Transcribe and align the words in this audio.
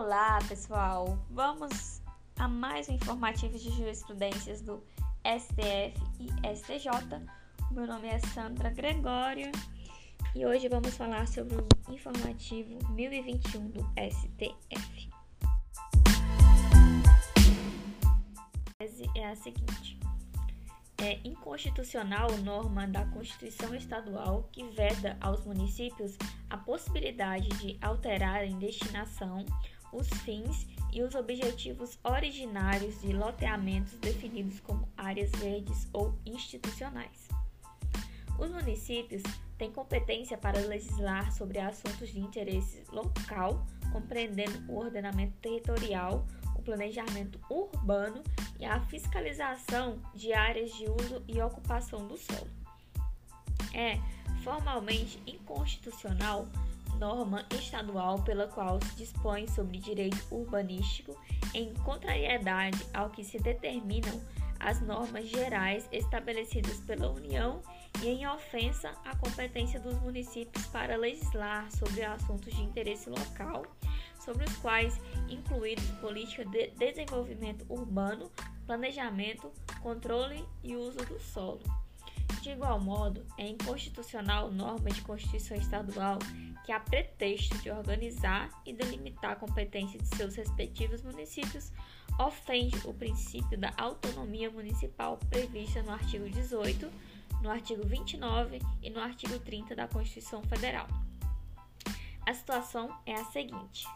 Olá, 0.00 0.38
pessoal! 0.48 1.18
Vamos 1.28 2.00
a 2.38 2.46
mais 2.46 2.88
um 2.88 2.92
informativo 2.92 3.58
de 3.58 3.68
jurisprudências 3.70 4.60
do 4.60 4.80
STF 5.26 6.00
e 6.20 6.56
STJ. 6.56 7.20
Meu 7.72 7.84
nome 7.84 8.06
é 8.06 8.20
Sandra 8.20 8.70
Gregório 8.70 9.50
e 10.36 10.46
hoje 10.46 10.68
vamos 10.68 10.96
falar 10.96 11.26
sobre 11.26 11.56
o 11.56 11.92
informativo 11.92 12.78
1021 12.92 13.70
do 13.70 13.80
STF. 13.98 15.10
A 18.54 18.78
tese 18.78 19.10
é 19.16 19.26
a 19.26 19.34
seguinte: 19.34 19.98
é 21.02 21.18
inconstitucional 21.24 22.30
norma 22.38 22.86
da 22.86 23.04
Constituição 23.06 23.74
Estadual 23.74 24.48
que 24.52 24.62
veda 24.70 25.16
aos 25.20 25.44
municípios 25.44 26.16
a 26.50 26.56
possibilidade 26.56 27.48
de 27.58 27.76
alterarem 27.80 28.58
destinação, 28.58 29.44
os 29.92 30.08
fins 30.20 30.66
e 30.92 31.02
os 31.02 31.14
objetivos 31.14 31.98
originários 32.02 33.00
de 33.00 33.12
loteamentos 33.12 33.92
definidos 33.98 34.60
como 34.60 34.88
áreas 34.96 35.30
verdes 35.32 35.88
ou 35.92 36.14
institucionais. 36.24 37.28
Os 38.38 38.50
municípios 38.50 39.22
têm 39.58 39.70
competência 39.72 40.38
para 40.38 40.60
legislar 40.60 41.32
sobre 41.32 41.58
assuntos 41.58 42.08
de 42.10 42.20
interesse 42.20 42.84
local, 42.92 43.66
compreendendo 43.92 44.72
o 44.72 44.78
ordenamento 44.78 45.36
territorial, 45.38 46.24
o 46.54 46.62
planejamento 46.62 47.40
urbano 47.50 48.22
e 48.58 48.64
a 48.64 48.80
fiscalização 48.82 50.00
de 50.14 50.32
áreas 50.32 50.72
de 50.74 50.84
uso 50.84 51.22
e 51.26 51.40
ocupação 51.40 52.06
do 52.06 52.16
solo. 52.16 52.48
É 53.74 53.98
formalmente 54.44 55.20
inconstitucional 55.26 56.46
norma 56.98 57.46
estadual 57.50 58.22
pela 58.22 58.46
qual 58.48 58.80
se 58.80 58.96
dispõe 58.96 59.46
sobre 59.46 59.78
direito 59.78 60.26
urbanístico 60.30 61.16
em 61.54 61.72
contrariedade 61.84 62.84
ao 62.92 63.10
que 63.10 63.24
se 63.24 63.38
determinam 63.38 64.20
as 64.60 64.80
normas 64.80 65.28
gerais 65.28 65.88
estabelecidas 65.92 66.78
pela 66.80 67.10
União 67.10 67.62
e 68.02 68.08
em 68.08 68.26
ofensa 68.26 68.92
à 69.04 69.16
competência 69.16 69.78
dos 69.78 69.98
municípios 70.00 70.66
para 70.66 70.96
legislar 70.96 71.70
sobre 71.70 72.04
assuntos 72.04 72.54
de 72.54 72.62
interesse 72.62 73.08
local 73.08 73.62
sobre 74.28 74.44
os 74.44 74.56
quais 74.56 75.00
incluídos 75.28 75.90
política 76.02 76.44
de 76.44 76.68
desenvolvimento 76.72 77.64
urbano, 77.68 78.30
planejamento, 78.66 79.50
controle 79.80 80.44
e 80.62 80.76
uso 80.76 80.98
do 80.98 81.18
solo. 81.18 81.62
De 82.42 82.50
igual 82.50 82.80
modo, 82.80 83.26
é 83.36 83.48
inconstitucional 83.48 84.50
norma 84.50 84.90
de 84.90 85.02
Constituição 85.02 85.56
Estadual 85.56 86.18
que, 86.64 86.72
a 86.72 86.80
pretexto 86.80 87.56
de 87.58 87.70
organizar 87.70 88.50
e 88.64 88.72
delimitar 88.72 89.32
a 89.32 89.36
competência 89.36 89.98
de 89.98 90.06
seus 90.16 90.36
respectivos 90.36 91.02
municípios, 91.02 91.72
ofende 92.18 92.76
o 92.84 92.92
princípio 92.92 93.58
da 93.58 93.72
autonomia 93.76 94.50
municipal 94.50 95.18
prevista 95.30 95.82
no 95.82 95.92
artigo 95.92 96.28
18, 96.28 96.90
no 97.42 97.50
artigo 97.50 97.86
29 97.86 98.60
e 98.82 98.90
no 98.90 99.00
artigo 99.00 99.38
30 99.38 99.74
da 99.74 99.88
Constituição 99.88 100.42
Federal. 100.42 100.86
A 102.26 102.34
situação 102.34 102.94
é 103.06 103.14
a 103.14 103.24
seguinte: 103.24 103.86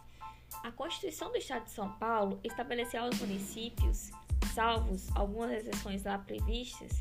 a 0.63 0.71
Constituição 0.71 1.31
do 1.31 1.37
Estado 1.37 1.65
de 1.65 1.73
São 1.73 1.93
Paulo 1.99 2.41
estabeleceu 2.45 3.03
aos 3.03 3.19
municípios, 3.19 4.11
salvos 4.55 5.15
algumas 5.15 5.51
exceções 5.51 6.05
lá 6.05 6.19
previstas, 6.19 6.93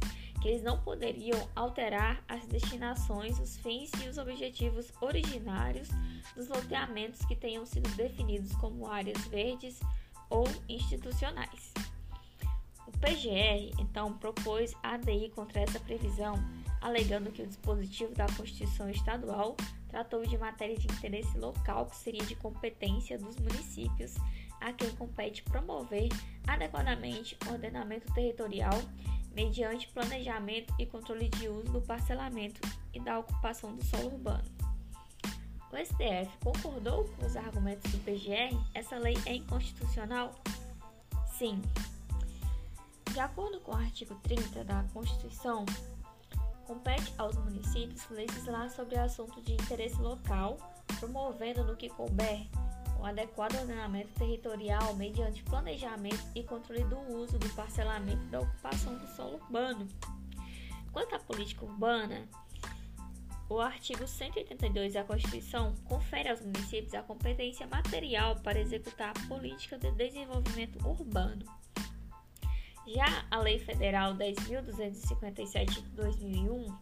que 0.42 0.48
eles 0.48 0.64
não 0.64 0.82
poderiam 0.82 1.48
alterar 1.56 2.24
as 2.28 2.46
destinações, 2.48 3.40
os 3.40 3.58
fins 3.58 3.92
e 4.04 4.10
os 4.10 4.18
objetivos 4.18 4.92
originários 5.00 5.88
dos 6.36 6.48
loteamentos 6.48 7.24
que 7.26 7.36
tenham 7.36 7.66
sido 7.66 7.88
definidos 7.96 8.52
como 8.54 8.88
áreas 8.88 9.24
verdes 9.28 9.80
ou 10.30 10.46
institucionais. 10.68 11.72
O 12.88 12.92
PGR, 12.98 13.80
então, 13.80 14.18
propôs 14.18 14.74
a 14.82 14.96
ADI 14.96 15.30
contra 15.30 15.62
essa 15.62 15.80
previsão, 15.80 16.34
alegando 16.82 17.32
que 17.32 17.44
o 17.44 17.48
dispositivo 17.48 18.14
da 18.16 18.26
Constituição 18.26 18.90
Estadual 18.90 19.56
tratou 19.88 20.26
de 20.26 20.38
matéria 20.38 20.76
de 20.76 20.88
interesse 20.88 21.38
local 21.38 21.86
que 21.86 21.96
seria 21.98 22.26
de 22.26 22.36
competência 22.36 23.18
dos 23.18 23.38
municípios, 23.38 24.16
a 24.60 24.74
quem 24.74 24.90
compete 24.92 25.44
promover 25.44 26.10
adequadamente 26.48 27.38
o 27.48 27.52
ordenamento 27.52 28.12
territorial 28.14 28.74
mediante 29.34 29.88
planejamento 29.90 30.74
e 30.78 30.86
controle 30.86 31.30
de 31.30 31.48
uso 31.48 31.72
do 31.72 31.82
parcelamento 31.82 32.62
e 32.94 33.00
da 33.00 33.20
ocupação 33.20 33.76
do 33.76 33.84
solo 33.84 34.14
urbano. 34.14 34.44
O 35.72 35.78
STF 35.78 36.30
concordou 36.44 37.06
com 37.06 37.26
os 37.26 37.38
argumentos 37.38 37.90
do 37.92 37.98
PGR? 38.00 38.58
Essa 38.74 38.98
lei 38.98 39.16
é 39.26 39.36
inconstitucional? 39.36 40.36
Sim. 41.38 41.62
De 43.14 43.20
acordo 43.20 43.60
com 43.62 43.72
o 43.72 43.76
artigo 43.76 44.16
30 44.24 44.66
da 44.66 44.84
Constituição, 44.94 45.66
compete 46.66 47.14
aos 47.18 47.38
municípios 47.38 48.10
legislar 48.10 48.70
sobre 48.70 48.98
assuntos 48.98 49.44
de 49.44 49.54
interesse 49.54 50.00
local, 50.02 50.58
promovendo 51.00 51.64
no 51.64 51.76
que 51.76 51.90
couber 51.90 52.48
um 53.02 53.06
adequado 53.06 53.56
ordenamento 53.56 54.10
territorial 54.14 54.94
mediante 54.96 55.44
planejamento 55.44 56.24
e 56.36 56.44
controle 56.44 56.84
do 56.84 57.00
uso, 57.12 57.40
do 57.40 57.50
parcelamento 57.50 58.24
e 58.24 58.30
da 58.30 58.42
ocupação 58.42 58.96
do 58.96 59.08
solo 59.08 59.38
urbano. 59.38 59.88
Quanto 60.92 61.16
à 61.16 61.20
política 61.20 61.66
urbana, 61.66 62.28
o 63.50 63.60
artigo 63.60 64.08
182 64.08 64.94
da 64.94 65.04
Constituição 65.04 65.74
confere 65.86 66.30
aos 66.30 66.42
municípios 66.42 66.94
a 66.94 67.02
competência 67.02 67.66
material 67.66 68.36
para 68.38 68.60
executar 68.60 69.10
a 69.10 69.28
política 69.28 69.80
de 69.80 69.92
desenvolvimento 69.94 70.78
urbano. 70.88 71.44
Já 72.86 73.26
a 73.32 73.40
Lei 73.40 73.58
Federal 73.58 74.14
10.257 74.14 75.66
de 75.66 75.90
2001 75.90 76.78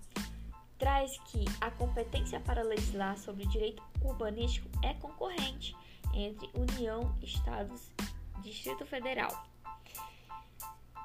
traz 0.78 1.18
que 1.28 1.46
a 1.62 1.72
competência 1.72 2.40
para 2.42 2.62
legislar 2.62 3.18
sobre 3.18 3.46
o 3.46 3.48
direito 3.48 3.82
urbanístico 4.02 4.68
é 4.84 4.94
concorrente 4.96 5.76
entre 6.20 6.50
União, 6.54 7.16
Estados 7.22 7.92
e 8.38 8.42
Distrito 8.42 8.86
Federal. 8.86 9.32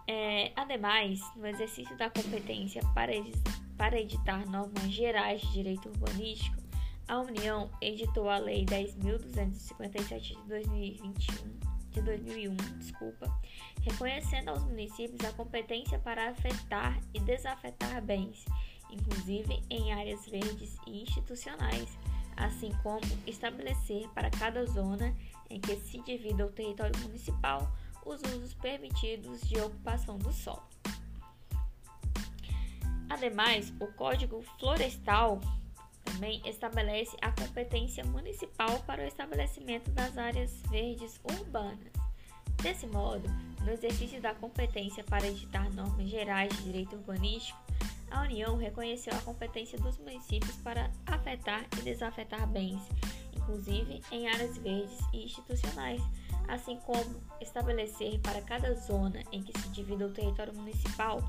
É, 0.07 0.53
ademais, 0.55 1.21
no 1.37 1.47
exercício 1.47 1.97
da 1.97 2.11
competência 2.11 2.83
para, 2.95 3.13
para 3.77 3.99
editar 3.99 4.45
normas 4.47 4.91
gerais 4.91 5.41
de 5.41 5.53
direito 5.53 5.89
urbanístico, 5.89 6.63
a 7.09 7.19
União 7.21 7.71
editou 7.81 8.29
a 8.29 8.39
Lei 8.39 8.65
10.257 8.65 10.21
de 10.21 10.49
2021 10.49 11.75
de 11.95 12.03
2001, 12.03 12.57
desculpa, 12.79 13.41
reconhecendo 13.83 14.49
aos 14.49 14.65
municípios 14.65 15.25
a 15.25 15.33
competência 15.33 15.99
para 16.01 16.31
afetar 16.31 16.99
e 17.15 17.21
desafetar 17.21 18.03
bens, 18.03 18.45
inclusive 18.91 19.63
em 19.71 19.93
áreas 19.93 20.27
verdes 20.27 20.77
e 20.87 21.03
institucionais, 21.03 21.97
assim 22.37 22.71
como 22.83 23.01
estabelecer 23.27 24.09
para 24.11 24.31
cada 24.31 24.65
zona 24.67 25.15
em 25.51 25.61
que 25.61 25.77
se 25.77 26.01
divida 26.01 26.47
o 26.47 26.51
território 26.51 26.99
municipal 27.01 27.71
os 28.05 28.21
usos 28.23 28.55
permitidos 28.55 29.41
de 29.43 29.59
ocupação 29.61 30.19
do 30.19 30.33
solo. 30.33 30.63
Ademais, 33.09 33.73
o 33.81 33.87
Código 33.89 34.43
Florestal 34.59 35.41
também 36.05 36.43
estabelece 36.45 37.17
a 37.21 37.31
competência 37.31 38.05
municipal 38.05 38.81
para 38.81 39.03
o 39.03 39.07
estabelecimento 39.07 39.91
das 39.91 40.17
áreas 40.19 40.61
verdes 40.71 41.21
urbanas. 41.25 41.93
Desse 42.63 42.87
modo, 42.87 43.29
no 43.63 43.71
exercício 43.71 44.21
da 44.21 44.35
competência 44.35 45.03
para 45.05 45.27
editar 45.27 45.71
normas 45.73 46.09
gerais 46.09 46.55
de 46.57 46.65
direito 46.65 46.97
urbanístico, 46.97 47.59
a 48.15 48.23
União 48.23 48.57
reconheceu 48.57 49.13
a 49.13 49.21
competência 49.23 49.77
dos 49.79 49.99
municípios 49.99 50.55
para 50.59 50.89
afetar 51.07 51.67
e 51.77 51.83
desafetar 51.83 52.47
bens, 52.47 52.81
inclusive 53.37 54.01
em 54.13 54.29
áreas 54.29 54.57
verdes 54.59 55.01
e 55.13 55.25
institucionais, 55.25 56.01
assim 56.47 56.79
como 56.79 57.21
estabelecer 57.41 58.21
para 58.21 58.41
cada 58.41 58.73
zona 58.75 59.21
em 59.33 59.43
que 59.43 59.59
se 59.59 59.69
divida 59.71 60.07
o 60.07 60.13
território 60.13 60.55
municipal 60.55 61.21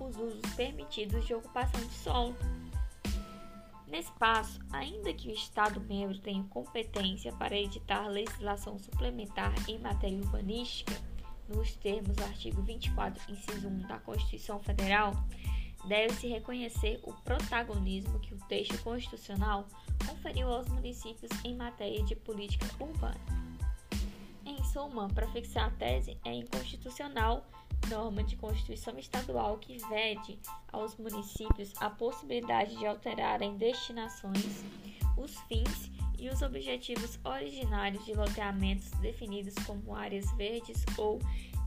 os 0.00 0.16
usos 0.16 0.40
permitidos 0.56 1.24
de 1.24 1.32
ocupação 1.32 1.80
de 1.80 1.94
solo. 1.94 2.36
Nesse 3.86 4.10
passo, 4.12 4.58
ainda 4.72 5.12
que 5.14 5.28
o 5.28 5.32
Estado-membro 5.32 6.18
tenha 6.18 6.42
competência 6.44 7.32
para 7.34 7.54
editar 7.54 8.08
legislação 8.08 8.80
suplementar 8.80 9.54
em 9.68 9.78
matéria 9.78 10.18
urbanística, 10.18 10.92
nos 11.48 11.76
termos 11.76 12.16
do 12.16 12.24
artigo 12.24 12.62
24, 12.62 13.30
inciso 13.30 13.68
1 13.68 13.86
da 13.86 13.98
Constituição 13.98 14.58
Federal, 14.60 15.12
deve-se 15.84 16.28
reconhecer 16.28 17.00
o 17.02 17.12
protagonismo 17.12 18.20
que 18.20 18.34
o 18.34 18.38
texto 18.48 18.80
constitucional 18.82 19.66
conferiu 20.06 20.48
aos 20.48 20.68
municípios 20.68 21.30
em 21.44 21.56
matéria 21.56 22.02
de 22.04 22.14
política 22.16 22.66
urbana. 22.78 23.20
Em 24.44 24.62
suma, 24.64 25.08
para 25.08 25.28
fixar 25.28 25.68
a 25.68 25.70
tese, 25.70 26.18
é 26.24 26.32
inconstitucional 26.32 27.46
norma 27.88 28.22
de 28.22 28.36
Constituição 28.36 28.98
Estadual 28.98 29.58
que 29.58 29.76
vede 29.88 30.38
aos 30.72 30.96
municípios 30.96 31.72
a 31.78 31.90
possibilidade 31.90 32.76
de 32.76 32.86
alterarem 32.86 33.56
destinações, 33.56 34.64
os 35.16 35.38
fins 35.42 35.90
e 36.18 36.28
os 36.28 36.42
objetivos 36.42 37.18
originários 37.24 38.04
de 38.04 38.14
loteamentos 38.14 38.90
definidos 39.00 39.54
como 39.66 39.94
áreas 39.94 40.30
verdes 40.36 40.84
ou 40.96 41.18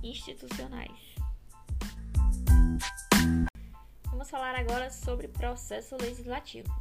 institucionais. 0.01 1.14
Vamos 4.15 4.29
falar 4.29 4.55
agora 4.55 4.89
sobre 4.89 5.27
processo 5.27 5.97
legislativo. 5.99 6.73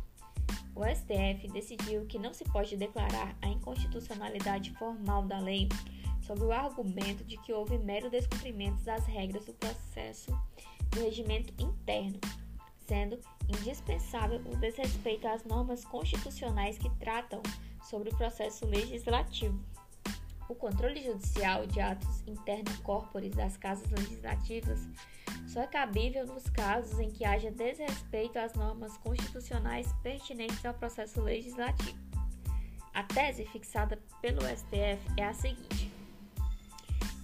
O 0.72 0.84
STF 0.84 1.48
decidiu 1.48 2.06
que 2.06 2.16
não 2.16 2.32
se 2.32 2.44
pode 2.44 2.76
declarar 2.76 3.36
a 3.42 3.48
inconstitucionalidade 3.48 4.70
formal 4.78 5.25
da 5.25 5.40
lei 5.40 5.69
sob 6.20 6.44
o 6.44 6.52
argumento 6.52 7.25
de 7.25 7.36
que 7.38 7.52
houve 7.52 7.76
mero 7.76 8.08
descumprimento 8.08 8.81
das 8.84 9.04
regras 9.06 9.44
do 9.46 9.52
processo 9.54 10.31
do 10.90 11.00
regimento 11.00 11.52
interno, 11.60 12.20
sendo 12.86 13.19
indispensável 13.48 14.40
o 14.46 14.56
desrespeito 14.56 15.26
às 15.26 15.42
normas 15.42 15.84
constitucionais 15.84 16.78
que 16.78 16.88
tratam 17.00 17.42
sobre 17.82 18.10
o 18.10 18.16
processo 18.16 18.64
legislativo. 18.64 19.60
O 20.49 20.55
controle 20.55 21.02
judicial 21.02 21.67
de 21.67 21.81
atos 21.81 22.23
interna 22.26 22.70
corporis 22.82 23.35
das 23.35 23.56
casas 23.56 23.88
legislativas 23.91 24.81
só 25.46 25.62
é 25.62 25.67
cabível 25.67 26.26
nos 26.26 26.44
casos 26.50 26.99
em 26.99 27.11
que 27.11 27.25
haja 27.25 27.50
desrespeito 27.50 28.38
às 28.38 28.55
normas 28.55 28.96
constitucionais 28.99 29.93
pertinentes 30.02 30.64
ao 30.64 30.75
processo 30.75 31.20
legislativo. 31.20 31.99
A 32.93 33.02
tese 33.02 33.44
fixada 33.46 33.99
pelo 34.20 34.41
STF 34.43 35.00
é 35.17 35.25
a 35.25 35.32
seguinte: 35.32 35.93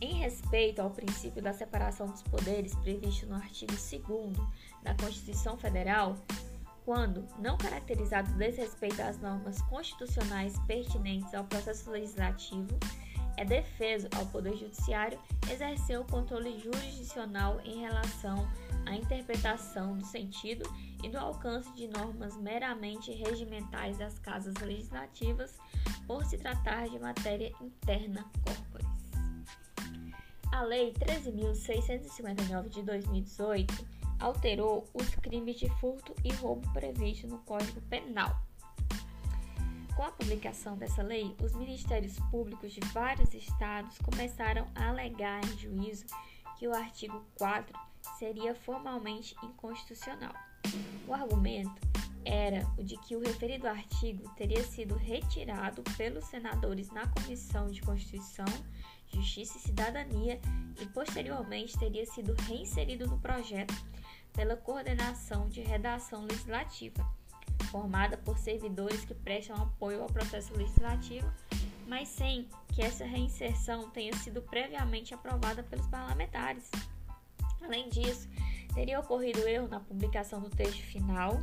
em 0.01 0.15
respeito 0.15 0.81
ao 0.81 0.91
princípio 0.91 1.43
da 1.43 1.53
separação 1.53 2.07
dos 2.07 2.23
poderes 2.23 2.75
previsto 2.77 3.27
no 3.27 3.35
artigo 3.35 3.73
2 3.73 4.37
da 4.83 4.95
Constituição 4.95 5.59
Federal, 5.59 6.17
quando 6.85 7.27
não 7.39 7.59
caracterizado 7.59 8.33
desrespeito 8.33 9.01
às 9.03 9.19
normas 9.19 9.61
constitucionais 9.63 10.59
pertinentes 10.67 11.35
ao 11.35 11.45
processo 11.45 11.91
legislativo, 11.91 12.79
é 13.37 13.45
defeso 13.45 14.09
ao 14.17 14.27
Poder 14.27 14.57
Judiciário 14.57 15.19
exercer 15.51 15.99
o 15.99 16.05
controle 16.05 16.59
jurisdicional 16.59 17.61
em 17.65 17.81
relação 17.81 18.49
à 18.87 18.95
interpretação 18.95 19.97
do 19.97 20.05
sentido 20.05 20.69
e 21.03 21.09
do 21.09 21.19
alcance 21.19 21.73
de 21.75 21.89
normas 21.89 22.37
meramente 22.37 23.13
regimentais 23.13 23.99
das 23.99 24.19
casas 24.19 24.55
legislativas, 24.57 25.59
por 26.07 26.25
se 26.25 26.37
tratar 26.37 26.89
de 26.89 26.99
matéria 26.99 27.53
interna 27.61 28.25
corporis. 28.45 28.91
A 30.53 30.63
Lei 30.63 30.93
13.659 30.93 32.69
de 32.69 32.83
2018 32.83 33.87
alterou 34.19 34.87
os 34.93 35.09
crimes 35.17 35.57
de 35.57 35.69
furto 35.79 36.15
e 36.25 36.33
roubo 36.35 36.71
previstos 36.73 37.31
no 37.31 37.39
Código 37.39 37.81
Penal. 37.83 38.50
Com 40.01 40.07
a 40.07 40.13
publicação 40.13 40.79
dessa 40.79 41.03
lei, 41.03 41.37
os 41.45 41.55
ministérios 41.55 42.19
públicos 42.31 42.73
de 42.73 42.81
vários 42.95 43.35
estados 43.35 43.99
começaram 43.99 44.67
a 44.75 44.89
alegar 44.89 45.45
em 45.45 45.59
juízo 45.59 46.07
que 46.59 46.67
o 46.67 46.75
artigo 46.75 47.23
4 47.37 47.79
seria 48.19 48.55
formalmente 48.55 49.37
inconstitucional. 49.45 50.33
O 51.07 51.13
argumento 51.13 51.79
era 52.25 52.67
o 52.79 52.83
de 52.83 52.97
que 52.97 53.15
o 53.15 53.21
referido 53.21 53.69
artigo 53.69 54.27
teria 54.37 54.63
sido 54.63 54.95
retirado 54.95 55.83
pelos 55.99 56.25
senadores 56.25 56.91
na 56.91 57.07
Comissão 57.09 57.67
de 57.67 57.83
Constituição 57.83 58.47
Justiça 59.07 59.59
e 59.59 59.61
Cidadania 59.61 60.41
e 60.81 60.87
posteriormente 60.87 61.79
teria 61.79 62.07
sido 62.07 62.33
reinserido 62.45 63.07
no 63.07 63.19
projeto 63.19 63.75
pela 64.33 64.57
Coordenação 64.57 65.47
de 65.51 65.61
Redação 65.61 66.25
Legislativa, 66.25 67.07
formada 67.71 68.17
por 68.17 68.39
servidores 68.39 69.05
que 69.05 69.15
prestam 69.15 69.55
apoio 69.57 70.03
ao 70.03 70.09
processo 70.09 70.57
legislativo, 70.57 71.31
mas 71.87 72.09
sem 72.09 72.49
que 72.69 72.83
essa 72.83 73.05
reinserção 73.05 73.91
tenha 73.91 74.17
sido 74.17 74.43
previamente 74.43 75.15
aprovada 75.15 75.63
pelos 75.63 75.87
parlamentares. 75.87 76.69
Além 77.63 77.89
disso, 77.89 78.29
teria 78.75 78.99
ocorrido 79.01 79.47
erro 79.47 79.69
na 79.69 79.81
publicação 79.81 80.41
do 80.41 80.51
texto 80.51 80.83
final 80.83 81.39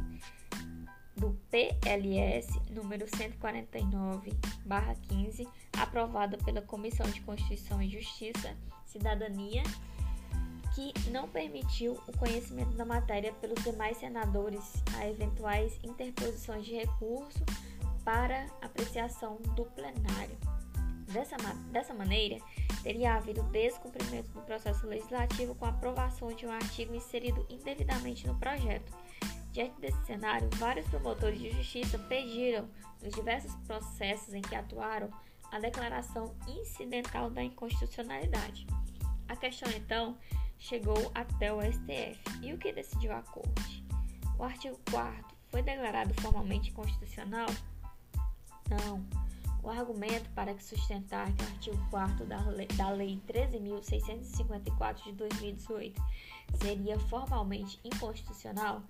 do 1.15 1.39
PLS 1.49 2.59
número 2.69 3.07
149/15, 3.07 5.47
aprovada 5.77 6.37
pela 6.37 6.61
Comissão 6.61 7.09
de 7.09 7.21
Constituição 7.21 7.81
e 7.81 7.89
Justiça, 7.89 8.55
Cidadania, 8.85 9.63
que 10.77 11.09
não 11.09 11.27
permitiu 11.27 11.93
o 12.07 12.17
conhecimento 12.19 12.75
da 12.75 12.85
matéria 12.85 13.33
pelos 13.33 13.63
demais 13.63 13.97
senadores 13.97 14.61
a 14.95 15.07
eventuais 15.07 15.79
interposições 15.83 16.65
de 16.65 16.75
recurso 16.75 17.43
para 18.05 18.45
apreciação 18.61 19.37
do 19.55 19.65
plenário. 19.65 20.37
Dessa, 21.11 21.35
dessa 21.71 21.95
maneira, 21.95 22.37
teria 22.83 23.15
havido 23.15 23.41
descumprimento 23.43 24.29
do 24.29 24.41
processo 24.41 24.85
legislativo 24.85 25.55
com 25.55 25.65
a 25.65 25.69
aprovação 25.69 26.31
de 26.31 26.45
um 26.45 26.51
artigo 26.51 26.93
inserido 26.93 27.43
indevidamente 27.49 28.27
no 28.27 28.37
projeto 28.37 28.93
Diante 29.57 29.81
desse 29.81 30.05
cenário, 30.05 30.47
vários 30.57 30.87
promotores 30.87 31.39
de 31.39 31.49
justiça 31.49 31.97
pediram, 31.97 32.69
nos 33.01 33.11
diversos 33.11 33.55
processos 33.65 34.31
em 34.31 34.39
que 34.39 34.53
atuaram, 34.53 35.09
a 35.51 35.57
declaração 35.59 36.35
incidental 36.47 37.31
da 37.31 37.41
inconstitucionalidade. 37.41 38.67
A 39.27 39.35
questão 39.35 39.67
então 39.71 40.15
chegou 40.59 41.11
até 41.13 41.53
o 41.53 41.61
STF. 41.61 42.19
E 42.41 42.53
o 42.53 42.57
que 42.57 42.71
decidiu 42.71 43.13
a 43.13 43.21
Corte? 43.21 43.83
O 44.37 44.43
artigo 44.43 44.79
4 44.91 45.35
foi 45.47 45.61
declarado 45.61 46.13
formalmente 46.21 46.69
inconstitucional? 46.69 47.47
Não. 48.69 49.05
O 49.63 49.69
argumento 49.69 50.29
para 50.31 50.53
que 50.53 50.63
sustentar 50.63 51.31
que 51.33 51.43
o 51.43 51.47
artigo 51.47 51.87
4 51.89 52.25
da 52.25 52.39
Lei, 52.49 52.67
da 52.67 52.89
lei 52.89 53.21
13.654 53.27 55.03
de 55.03 55.11
2018 55.13 56.01
seria 56.61 56.97
formalmente 56.99 57.79
inconstitucional 57.83 58.81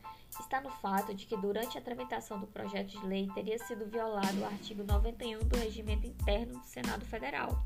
está 0.42 0.62
no 0.62 0.70
fato 0.70 1.14
de 1.14 1.26
que, 1.26 1.36
durante 1.38 1.78
a 1.78 1.82
tramitação 1.82 2.40
do 2.40 2.48
projeto 2.48 2.90
de 2.90 3.06
lei, 3.06 3.30
teria 3.34 3.58
sido 3.60 3.86
violado 3.86 4.40
o 4.40 4.46
artigo 4.46 4.84
91 4.84 5.40
do 5.40 5.58
Regimento 5.58 6.08
Interno 6.08 6.60
do 6.60 6.66
Senado 6.66 7.06
Federal. 7.06 7.66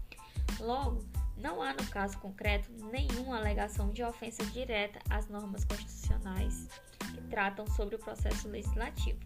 Logo, 0.60 1.04
não 1.38 1.62
há 1.62 1.74
no 1.74 1.86
caso 1.88 2.18
concreto 2.20 2.72
nenhuma 2.92 3.38
alegação 3.38 3.90
de 3.90 4.04
ofensa 4.04 4.46
direta 4.46 5.00
às 5.10 5.28
normas 5.28 5.66
constitucionais 5.66 6.68
que 7.14 7.22
tratam 7.30 7.66
sobre 7.68 7.96
o 7.96 8.00
processo 8.00 8.48
legislativo. 8.48 9.20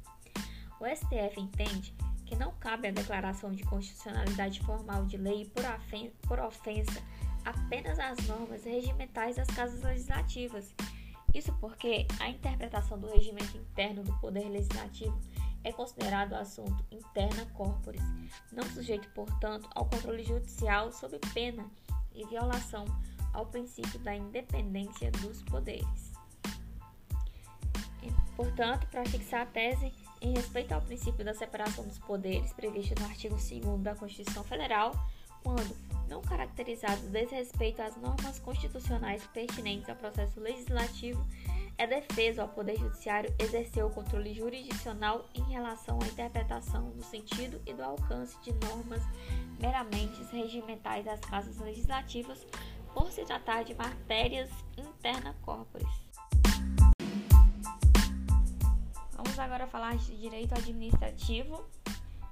O 0.80 0.86
STF 0.86 1.39
entende 1.39 1.94
que 2.25 2.36
não 2.36 2.51
cabe 2.53 2.88
a 2.88 2.91
declaração 2.91 3.51
de 3.51 3.63
constitucionalidade 3.63 4.60
formal 4.62 5.06
de 5.06 5.18
lei 5.18 5.51
por 6.22 6.39
ofensa 6.39 7.01
apenas 7.46 8.00
às 8.00 8.18
normas 8.27 8.63
regimentais 8.63 9.36
das 9.36 9.48
casas 9.48 9.82
legislativas. 9.82 10.74
Isso 11.34 11.53
porque 11.60 12.08
a 12.20 12.30
interpretação 12.30 12.98
do 12.98 13.08
regimento 13.08 13.58
interno 13.58 14.03
do 14.03 14.18
Poder 14.20 14.50
Legislativo 14.50 15.20
é 15.63 15.72
considerado 15.72 16.34
assunto 16.34 16.86
interna 16.91 17.46
corporis, 17.53 18.01
não 18.51 18.63
sujeito, 18.70 19.10
portanto, 19.10 19.68
ao 19.75 19.86
controle 19.86 20.24
judicial 20.24 20.91
sob 20.91 21.20
pena 21.34 21.65
e 22.15 22.25
violação 22.25 22.86
ao 23.34 23.45
princípio 23.45 24.00
da 24.00 24.15
independência 24.15 25.12
dos 25.12 25.41
poderes. 25.43 26.13
Portanto, 28.36 28.88
para 28.88 29.05
fixar 29.05 29.41
a 29.41 29.45
tese, 29.45 29.93
em 30.22 30.34
respeito 30.34 30.74
ao 30.74 30.81
princípio 30.81 31.24
da 31.24 31.34
separação 31.34 31.86
dos 31.88 32.00
poderes 32.00 32.51
previsto 32.53 33.00
no 33.00 33.07
artigo 33.07 33.36
2 33.36 33.81
da 33.81 33.95
Constituição 33.95 34.43
Federal, 34.43 34.91
quando 35.43 35.75
não 36.10 36.22
caracterizado 36.22 37.01
desrespeito 37.10 37.81
às 37.81 37.95
normas 37.98 38.39
constitucionais 38.39 39.25
pertinentes 39.27 39.88
ao 39.89 39.95
processo 39.95 40.39
legislativo, 40.39 41.25
é 41.77 41.86
defeso 41.86 42.41
ao 42.41 42.48
Poder 42.48 42.77
Judiciário 42.77 43.34
exercer 43.38 43.84
o 43.84 43.89
controle 43.89 44.34
jurisdicional 44.34 45.25
em 45.34 45.44
relação 45.44 46.00
à 46.01 46.05
interpretação 46.05 46.89
do 46.91 47.03
sentido 47.03 47.62
e 47.65 47.74
do 47.74 47.84
alcance 47.84 48.38
de 48.41 48.53
normas 48.65 49.01
meramente 49.60 50.24
regimentais 50.32 51.05
das 51.05 51.20
casas 51.20 51.58
legislativas, 51.58 52.46
por 52.94 53.12
se 53.12 53.25
tratar 53.25 53.63
de 53.63 53.74
matérias 53.74 54.50
interna 54.77 55.36
corporis. 55.41 55.88
Vamos 59.12 59.38
agora 59.38 59.67
falar 59.67 59.98
de 59.98 60.17
direito 60.17 60.53
administrativo, 60.53 61.65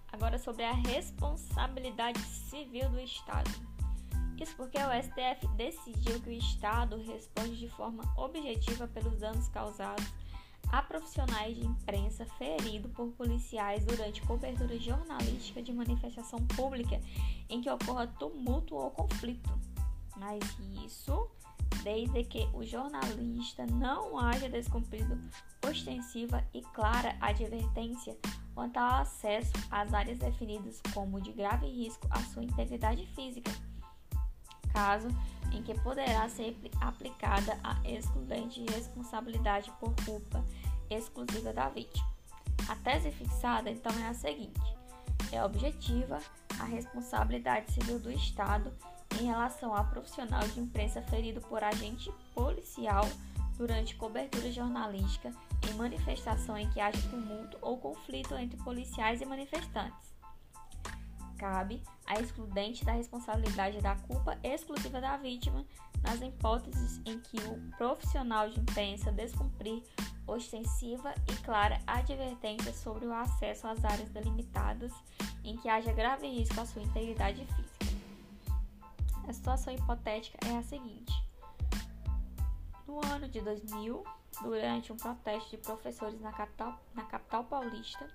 agora 0.10 0.38
sobre 0.38 0.64
a 0.64 0.72
responsabilidade 0.72 2.20
civil 2.22 2.90
do 2.90 3.00
Estado. 3.02 3.73
Isso 4.40 4.56
porque 4.56 4.78
o 4.78 5.02
STF 5.02 5.48
decidiu 5.56 6.20
que 6.22 6.30
o 6.30 6.34
Estado 6.34 6.98
responde 6.98 7.58
de 7.58 7.70
forma 7.70 8.04
objetiva 8.18 8.88
pelos 8.88 9.20
danos 9.20 9.48
causados 9.48 10.06
a 10.72 10.82
profissionais 10.82 11.56
de 11.56 11.66
imprensa 11.66 12.26
feridos 12.38 12.92
por 12.92 13.08
policiais 13.12 13.86
durante 13.86 14.22
cobertura 14.24 14.78
jornalística 14.80 15.62
de 15.62 15.72
manifestação 15.72 16.40
pública 16.48 17.00
em 17.50 17.62
que 17.62 17.70
ocorra 17.70 18.08
tumulto 18.08 18.76
ou 18.76 18.90
conflito. 18.90 19.52
Mas 20.18 20.42
isso 20.84 21.30
desde 21.84 22.24
que 22.24 22.48
o 22.54 22.64
jornalista 22.64 23.66
não 23.66 24.18
haja 24.18 24.50
descumprido 24.50 25.20
ostensiva 25.68 26.44
e 26.54 26.62
clara 26.62 27.16
advertência 27.20 28.18
quanto 28.54 28.78
ao 28.78 29.02
acesso 29.02 29.54
às 29.70 29.94
áreas 29.94 30.20
definidas 30.20 30.82
como 30.94 31.22
de 31.22 31.32
grave 31.32 31.68
risco 31.68 32.08
à 32.10 32.20
sua 32.22 32.44
integridade 32.44 33.06
física, 33.16 33.52
caso 34.74 35.08
em 35.54 35.62
que 35.62 35.80
poderá 35.80 36.28
ser 36.28 36.58
aplicada 36.82 37.58
a 37.64 37.78
excludente 37.88 38.64
de 38.64 38.74
responsabilidade 38.74 39.72
por 39.80 39.94
culpa 40.04 40.44
exclusiva 40.90 41.54
da 41.54 41.70
vítima. 41.70 42.06
A 42.68 42.76
tese 42.78 43.12
fixada, 43.12 43.70
então, 43.70 43.92
é 44.00 44.08
a 44.08 44.14
seguinte: 44.14 44.60
é 45.32 45.44
objetiva 45.44 46.20
a 46.60 46.64
responsabilidade 46.66 47.72
civil 47.72 48.00
do 48.00 48.12
Estado 48.12 48.74
em 49.20 49.26
relação 49.26 49.76
a 49.76 49.84
profissional 49.84 50.42
de 50.48 50.60
imprensa 50.60 51.02
ferido 51.04 51.40
por 51.42 51.64
agente 51.64 52.12
policial 52.34 53.08
durante 53.58 53.96
cobertura 53.96 54.52
jornalística 54.52 55.32
em 55.70 55.74
manifestação 55.76 56.58
em 56.58 56.70
que 56.72 56.80
haja 56.80 57.00
tumulto 57.10 57.58
ou 57.62 57.78
conflito 57.78 58.36
entre 58.36 58.58
policiais 58.58 59.22
e 59.22 59.26
manifestantes. 59.26 60.13
Cabe 61.44 61.84
a 62.06 62.22
excludente 62.22 62.86
da 62.86 62.94
responsabilidade 62.94 63.82
da 63.82 63.98
culpa 63.98 64.40
exclusiva 64.42 65.02
da 65.02 65.18
vítima 65.18 65.66
nas 66.02 66.22
hipóteses 66.22 67.02
em 67.06 67.20
que 67.20 67.36
o 67.36 67.60
profissional 67.78 68.50
de 68.50 68.62
imprensa 68.62 69.12
descumprir 69.12 69.84
ostensiva 70.26 71.14
e 71.30 71.36
clara 71.44 71.82
advertência 71.86 72.72
sobre 72.72 73.06
o 73.06 73.14
acesso 73.14 73.68
às 73.68 73.84
áreas 73.84 74.10
delimitadas 74.12 74.94
em 75.44 75.58
que 75.58 75.68
haja 75.68 75.92
grave 75.92 76.30
risco 76.30 76.62
à 76.62 76.66
sua 76.66 76.82
integridade 76.82 77.46
física. 77.46 77.94
A 79.28 79.34
situação 79.34 79.74
hipotética 79.74 80.38
é 80.48 80.58
a 80.58 80.64
seguinte: 80.64 81.14
no 82.88 83.06
ano 83.06 83.28
de 83.28 83.42
2000, 83.42 84.02
durante 84.42 84.94
um 84.94 84.96
protesto 84.96 85.50
de 85.50 85.58
professores 85.58 86.22
na 86.22 86.32
capital, 86.32 86.80
na 86.96 87.04
capital 87.04 87.44
paulista, 87.44 88.08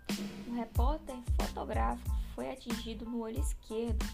um 0.48 0.54
repórter 0.54 1.16
fotográfico 1.38 2.27
foi 2.38 2.52
atingido 2.52 3.04
no 3.04 3.22
olho 3.22 3.40
esquerdo 3.40 4.06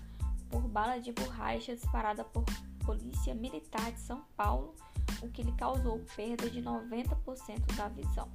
por 0.48 0.62
bala 0.62 0.98
de 0.98 1.12
borracha 1.12 1.74
disparada 1.74 2.24
por 2.24 2.42
polícia 2.82 3.34
militar 3.34 3.92
de 3.92 4.00
São 4.00 4.24
Paulo, 4.34 4.74
o 5.20 5.28
que 5.28 5.42
lhe 5.42 5.52
causou 5.52 6.00
perda 6.16 6.48
de 6.48 6.62
90% 6.62 7.76
da 7.76 7.88
visão. 7.88 8.26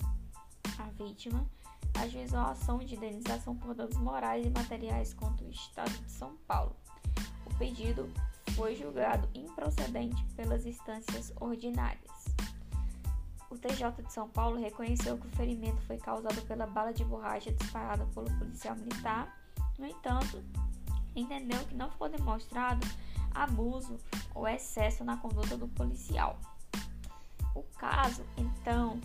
A 0.78 0.84
vítima 0.92 1.44
ajuizou 1.96 2.38
a 2.38 2.52
ação 2.52 2.78
de 2.78 2.96
indenização 2.96 3.56
por 3.56 3.74
danos 3.74 3.98
morais 3.98 4.46
e 4.46 4.52
materiais 4.52 5.12
contra 5.16 5.44
o 5.44 5.50
Estado 5.50 5.90
de 5.90 6.12
São 6.12 6.38
Paulo. 6.48 6.76
O 7.48 7.56
pedido 7.56 8.08
foi 8.56 8.76
julgado 8.76 9.28
improcedente 9.34 10.24
pelas 10.36 10.68
instâncias 10.68 11.34
ordinárias. 11.40 12.26
O 13.50 13.58
TJ 13.58 14.04
de 14.04 14.14
São 14.14 14.30
Paulo 14.30 14.60
reconheceu 14.60 15.18
que 15.18 15.26
o 15.26 15.32
ferimento 15.32 15.82
foi 15.88 15.98
causado 15.98 16.40
pela 16.44 16.68
bala 16.68 16.94
de 16.94 17.04
borracha 17.04 17.52
disparada 17.52 18.06
pelo 18.14 18.32
policial 18.38 18.76
militar. 18.76 19.39
No 19.80 19.88
entanto, 19.88 20.44
entendeu 21.16 21.58
que 21.66 21.74
não 21.74 21.90
ficou 21.90 22.10
demonstrado 22.10 22.86
abuso 23.34 23.98
ou 24.36 24.46
excesso 24.46 25.06
na 25.06 25.16
conduta 25.18 25.56
do 25.56 25.70
policial. 25.70 26.38
O 27.56 27.64
caso, 27.78 28.24
então, 28.38 29.00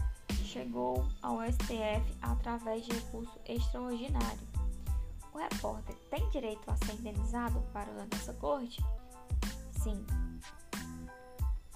chegou 0.45 1.07
ao 1.23 1.40
STF 1.45 2.16
através 2.21 2.85
de 2.85 2.93
recurso 2.93 3.38
extraordinário. 3.47 4.54
O 5.33 5.38
repórter 5.38 5.95
tem 6.11 6.28
direito 6.31 6.69
a 6.69 6.76
ser 6.76 6.95
indenizado 6.95 7.61
para 7.73 7.90
essa 8.12 8.33
corte? 8.35 8.83
Sim. 9.83 10.04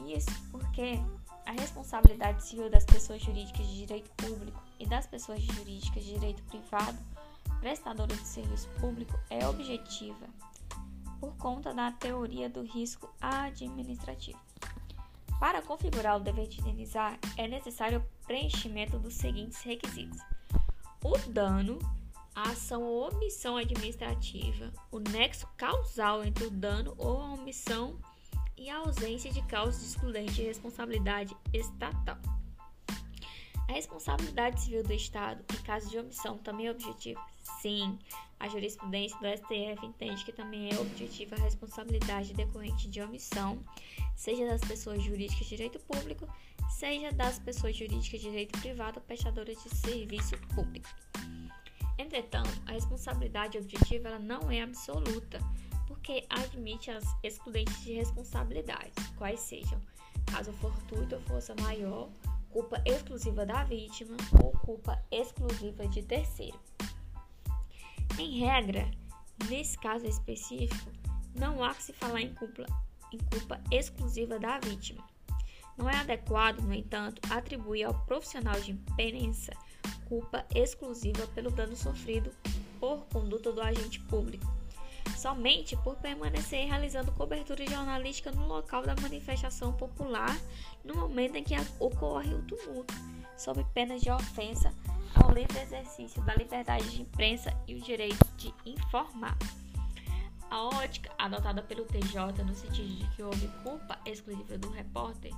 Isso 0.07 0.31
porque 0.51 1.01
a 1.47 1.53
responsabilidade 1.53 2.45
civil 2.45 2.69
das 2.71 2.85
pessoas 2.85 3.23
jurídicas 3.23 3.67
de 3.67 3.79
direito 3.79 4.11
público 4.17 4.61
e 4.79 4.87
das 4.87 5.07
pessoas 5.07 5.41
jurídicas 5.43 6.05
de 6.05 6.15
direito 6.15 6.43
privado 6.45 6.99
prestadoras 7.61 8.19
de 8.19 8.27
serviço 8.27 8.69
público 8.81 9.19
é 9.31 9.47
objetiva 9.47 10.27
por 11.21 11.37
conta 11.37 11.75
da 11.75 11.91
teoria 11.93 12.49
do 12.49 12.63
risco 12.63 13.13
administrativo. 13.21 14.39
Para 15.41 15.63
configurar 15.63 16.17
o 16.17 16.21
dever 16.21 16.49
de 16.49 16.61
indenizar, 16.61 17.19
é 17.37 17.47
necessário 17.47 18.01
o 18.01 18.27
preenchimento 18.27 18.99
dos 18.99 19.15
seguintes 19.15 19.63
requisitos: 19.63 20.19
o 21.03 21.17
dano, 21.31 21.79
a 22.35 22.51
ação 22.51 22.83
ou 22.83 23.09
omissão 23.13 23.57
administrativa, 23.57 24.73
o 24.91 24.99
nexo 24.99 25.47
causal 25.57 26.25
entre 26.25 26.47
o 26.47 26.51
dano 26.51 26.95
ou 26.99 27.21
a 27.21 27.35
omissão 27.35 27.99
e 28.57 28.69
a 28.69 28.79
ausência 28.79 29.33
de 29.33 29.43
causa 29.43 29.81
excludente 29.81 30.35
de 30.35 30.43
responsabilidade 30.43 31.37
estatal. 31.53 32.19
A 33.69 33.73
responsabilidade 33.73 34.63
civil 34.63 34.83
do 34.83 34.93
Estado, 34.95 35.45
em 35.53 35.63
caso 35.63 35.91
de 35.91 35.99
omissão, 35.99 36.39
também 36.39 36.67
é 36.67 36.71
objetiva? 36.71 37.21
Sim, 37.61 37.99
a 38.41 38.49
jurisprudência 38.49 39.19
do 39.19 39.27
STF 39.27 39.85
entende 39.85 40.25
que 40.25 40.33
também 40.33 40.71
é 40.73 40.79
objetiva 40.79 41.37
a 41.37 41.41
responsabilidade 41.41 42.33
decorrente 42.33 42.89
de 42.89 43.03
omissão, 43.03 43.63
seja 44.17 44.47
das 44.47 44.63
pessoas 44.63 45.03
jurídicas 45.03 45.47
de 45.47 45.57
direito 45.57 45.79
público, 45.81 46.27
seja 46.71 47.13
das 47.13 47.39
pessoas 47.39 47.77
jurídicas 47.77 48.21
de 48.21 48.31
direito 48.31 48.59
privado 48.59 49.01
prestadoras 49.03 49.63
de 49.63 49.69
serviço 49.77 50.39
público. 50.55 50.89
Entretanto, 51.99 52.63
a 52.67 52.73
responsabilidade 52.73 53.59
objetiva 53.59 54.09
ela 54.09 54.19
não 54.19 54.51
é 54.51 54.63
absoluta, 54.63 55.41
porque 55.87 56.25
admite 56.31 56.91
as 56.91 57.05
excludentes 57.23 57.83
de 57.83 57.93
responsabilidade, 57.93 58.93
quais 59.17 59.41
sejam 59.41 59.81
caso 60.31 60.53
fortuito 60.55 61.17
ou 61.17 61.21
força 61.23 61.55
maior, 61.61 62.09
culpa 62.59 62.83
exclusiva 62.85 63.47
da 63.47 63.63
vítima 63.63 64.17
ou 64.43 64.51
culpa 64.51 65.01
exclusiva 65.13 65.87
de 65.87 66.03
terceiro. 66.03 66.59
Em 68.19 68.41
regra, 68.41 68.91
nesse 69.49 69.79
caso 69.79 70.05
específico, 70.07 70.91
não 71.37 71.63
há 71.63 71.73
que 71.73 71.85
se 71.85 71.93
falar 71.93 72.21
em 72.21 72.35
culpa, 72.35 72.67
em 73.13 73.19
culpa 73.19 73.61
exclusiva 73.71 74.41
da 74.41 74.59
vítima. 74.59 75.07
Não 75.77 75.89
é 75.89 75.99
adequado, 75.99 76.59
no 76.59 76.75
entanto, 76.75 77.23
atribuir 77.31 77.85
ao 77.85 77.95
profissional 78.07 78.61
de 78.61 78.73
imprensa 78.73 79.53
culpa 80.09 80.45
exclusiva 80.53 81.29
pelo 81.29 81.53
dano 81.53 81.77
sofrido 81.77 82.33
por 82.81 83.07
conduta 83.07 83.53
do 83.53 83.61
agente 83.61 84.01
público, 84.01 84.53
somente 85.19 85.77
por 85.79 85.97
permanecer 85.97 86.69
realizando 86.69 87.11
cobertura 87.13 87.67
jornalística 87.67 88.31
no 88.31 88.47
local 88.47 88.83
da 88.85 88.95
manifestação 89.03 89.73
popular 89.73 90.39
no 90.85 90.95
momento 90.95 91.37
em 91.37 91.43
que 91.43 91.55
ocorre 91.81 92.33
o 92.33 92.43
tumulto, 92.43 92.95
sob 93.37 93.65
pena 93.75 93.99
de 93.99 94.11
ofensa 94.11 94.73
ao 95.15 95.33
livre 95.33 95.59
exercício 95.59 96.23
da 96.23 96.35
liberdade 96.37 96.89
de 96.91 97.03
imprensa 97.03 97.53
e 97.67 97.75
o 97.75 97.81
direito 97.81 98.25
de 98.37 98.55
informar. 98.65 99.37
A 100.51 100.65
ótica 100.65 101.13
adotada 101.19 101.63
pelo 101.63 101.85
TJ 101.85 102.45
no 102.47 102.55
sentido 102.55 102.89
de 102.89 103.17
que 103.17 103.23
houve 103.23 103.49
culpa 103.63 103.99
exclusiva 104.07 104.57
do 104.57 104.71
repórter 104.71 105.33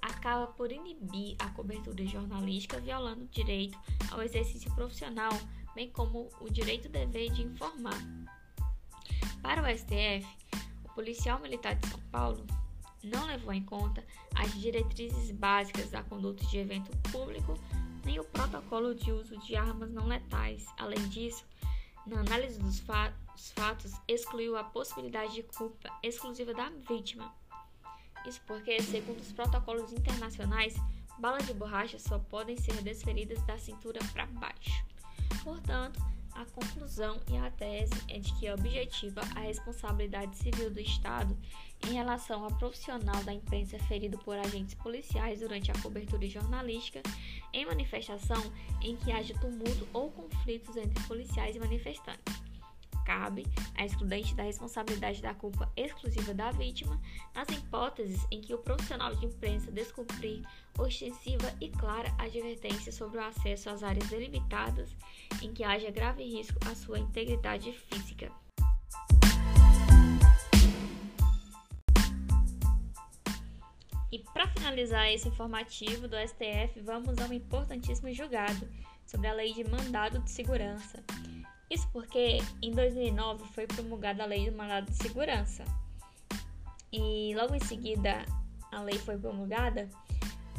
acaba 0.00 0.46
por 0.46 0.70
inibir 0.70 1.34
a 1.38 1.50
cobertura 1.50 2.06
jornalística, 2.06 2.80
violando 2.80 3.24
o 3.24 3.28
direito 3.28 3.78
ao 4.10 4.22
exercício 4.22 4.72
profissional, 4.74 5.32
bem 5.74 5.90
como 5.90 6.30
o 6.40 6.48
direito 6.48 6.88
dever 6.88 7.30
de 7.30 7.42
informar. 7.42 7.98
Para 9.42 9.62
o 9.62 9.78
STF, 9.78 10.26
o 10.84 10.94
policial 10.94 11.40
militar 11.40 11.74
de 11.76 11.88
São 11.88 12.00
Paulo 12.10 12.46
não 13.02 13.26
levou 13.26 13.52
em 13.52 13.62
conta 13.62 14.04
as 14.34 14.52
diretrizes 14.60 15.30
básicas 15.30 15.90
da 15.90 16.02
conduta 16.02 16.44
de 16.46 16.58
evento 16.58 16.90
público 17.10 17.58
nem 18.04 18.20
o 18.20 18.24
protocolo 18.24 18.94
de 18.94 19.10
uso 19.10 19.36
de 19.38 19.56
armas 19.56 19.90
não 19.90 20.06
letais. 20.06 20.66
Além 20.78 21.08
disso, 21.08 21.44
na 22.06 22.20
análise 22.20 22.60
dos 22.60 22.80
fatos, 22.80 23.92
excluiu 24.06 24.56
a 24.56 24.64
possibilidade 24.64 25.34
de 25.34 25.42
culpa 25.42 25.90
exclusiva 26.02 26.52
da 26.52 26.70
vítima. 26.88 27.34
Isso 28.26 28.40
porque, 28.46 28.80
segundo 28.82 29.20
os 29.20 29.32
protocolos 29.32 29.92
internacionais, 29.92 30.74
balas 31.18 31.46
de 31.46 31.54
borracha 31.54 31.98
só 31.98 32.18
podem 32.18 32.56
ser 32.56 32.82
desferidas 32.82 33.42
da 33.46 33.58
cintura 33.58 34.00
para 34.12 34.26
baixo. 34.26 34.84
Portanto, 35.42 36.00
a 36.34 36.44
conclusão 36.46 37.20
e 37.30 37.36
a 37.36 37.50
tese 37.50 37.92
é 38.08 38.18
de 38.18 38.32
que 38.34 38.46
é 38.46 38.54
objetiva 38.54 39.20
a 39.34 39.40
responsabilidade 39.40 40.36
civil 40.36 40.70
do 40.70 40.80
Estado 40.80 41.36
em 41.86 41.92
relação 41.92 42.44
ao 42.44 42.50
profissional 42.58 43.22
da 43.24 43.32
imprensa 43.32 43.78
ferido 43.80 44.18
por 44.18 44.36
agentes 44.36 44.74
policiais 44.74 45.40
durante 45.40 45.70
a 45.70 45.78
cobertura 45.80 46.26
jornalística 46.28 47.02
em 47.52 47.66
manifestação 47.66 48.42
em 48.82 48.96
que 48.96 49.12
haja 49.12 49.34
tumulto 49.38 49.86
ou 49.92 50.10
conflitos 50.10 50.76
entre 50.76 51.02
policiais 51.04 51.56
e 51.56 51.60
manifestantes 51.60 52.43
cabe 53.04 53.46
a 53.76 53.84
excludente 53.84 54.34
da 54.34 54.42
responsabilidade 54.42 55.22
da 55.22 55.34
culpa 55.34 55.70
exclusiva 55.76 56.34
da 56.34 56.50
vítima 56.50 57.00
nas 57.34 57.48
hipóteses 57.48 58.26
em 58.30 58.40
que 58.40 58.54
o 58.54 58.58
profissional 58.58 59.14
de 59.14 59.26
imprensa 59.26 59.70
descumprir 59.70 60.42
ostensiva 60.78 61.54
e 61.60 61.68
clara 61.68 62.14
advertência 62.18 62.90
sobre 62.90 63.18
o 63.18 63.24
acesso 63.24 63.70
às 63.70 63.82
áreas 63.82 64.08
delimitadas 64.08 64.94
em 65.42 65.52
que 65.52 65.64
haja 65.64 65.90
grave 65.90 66.24
risco 66.24 66.58
à 66.66 66.74
sua 66.74 66.98
integridade 66.98 67.72
física. 67.72 68.32
E 74.14 74.18
para 74.32 74.46
finalizar 74.46 75.10
esse 75.10 75.26
informativo 75.26 76.06
do 76.06 76.16
STF, 76.16 76.80
vamos 76.80 77.18
a 77.18 77.24
um 77.24 77.32
importantíssimo 77.32 78.12
julgado 78.14 78.68
sobre 79.04 79.26
a 79.26 79.32
Lei 79.32 79.52
de 79.52 79.64
Mandado 79.64 80.20
de 80.20 80.30
Segurança. 80.30 81.02
Isso 81.70 81.88
porque 81.92 82.38
em 82.62 82.70
2009 82.72 83.44
foi 83.52 83.66
promulgada 83.66 84.22
a 84.22 84.26
Lei 84.26 84.50
do 84.50 84.56
Mandado 84.56 84.90
de 84.90 84.96
Segurança. 84.96 85.64
E 86.92 87.34
logo 87.34 87.54
em 87.54 87.60
seguida 87.60 88.24
a 88.70 88.82
lei 88.82 88.98
foi 88.98 89.16
promulgada, 89.16 89.88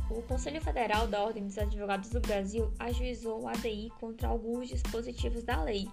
o 0.09 0.21
Conselho 0.23 0.61
Federal 0.61 1.07
da 1.07 1.21
Ordem 1.23 1.45
dos 1.45 1.57
Advogados 1.57 2.09
do 2.09 2.19
Brasil 2.19 2.71
ajuizou 2.79 3.43
o 3.43 3.47
ADI 3.47 3.91
contra 3.99 4.27
alguns 4.27 4.69
dispositivos 4.69 5.43
da 5.43 5.61
lei. 5.63 5.87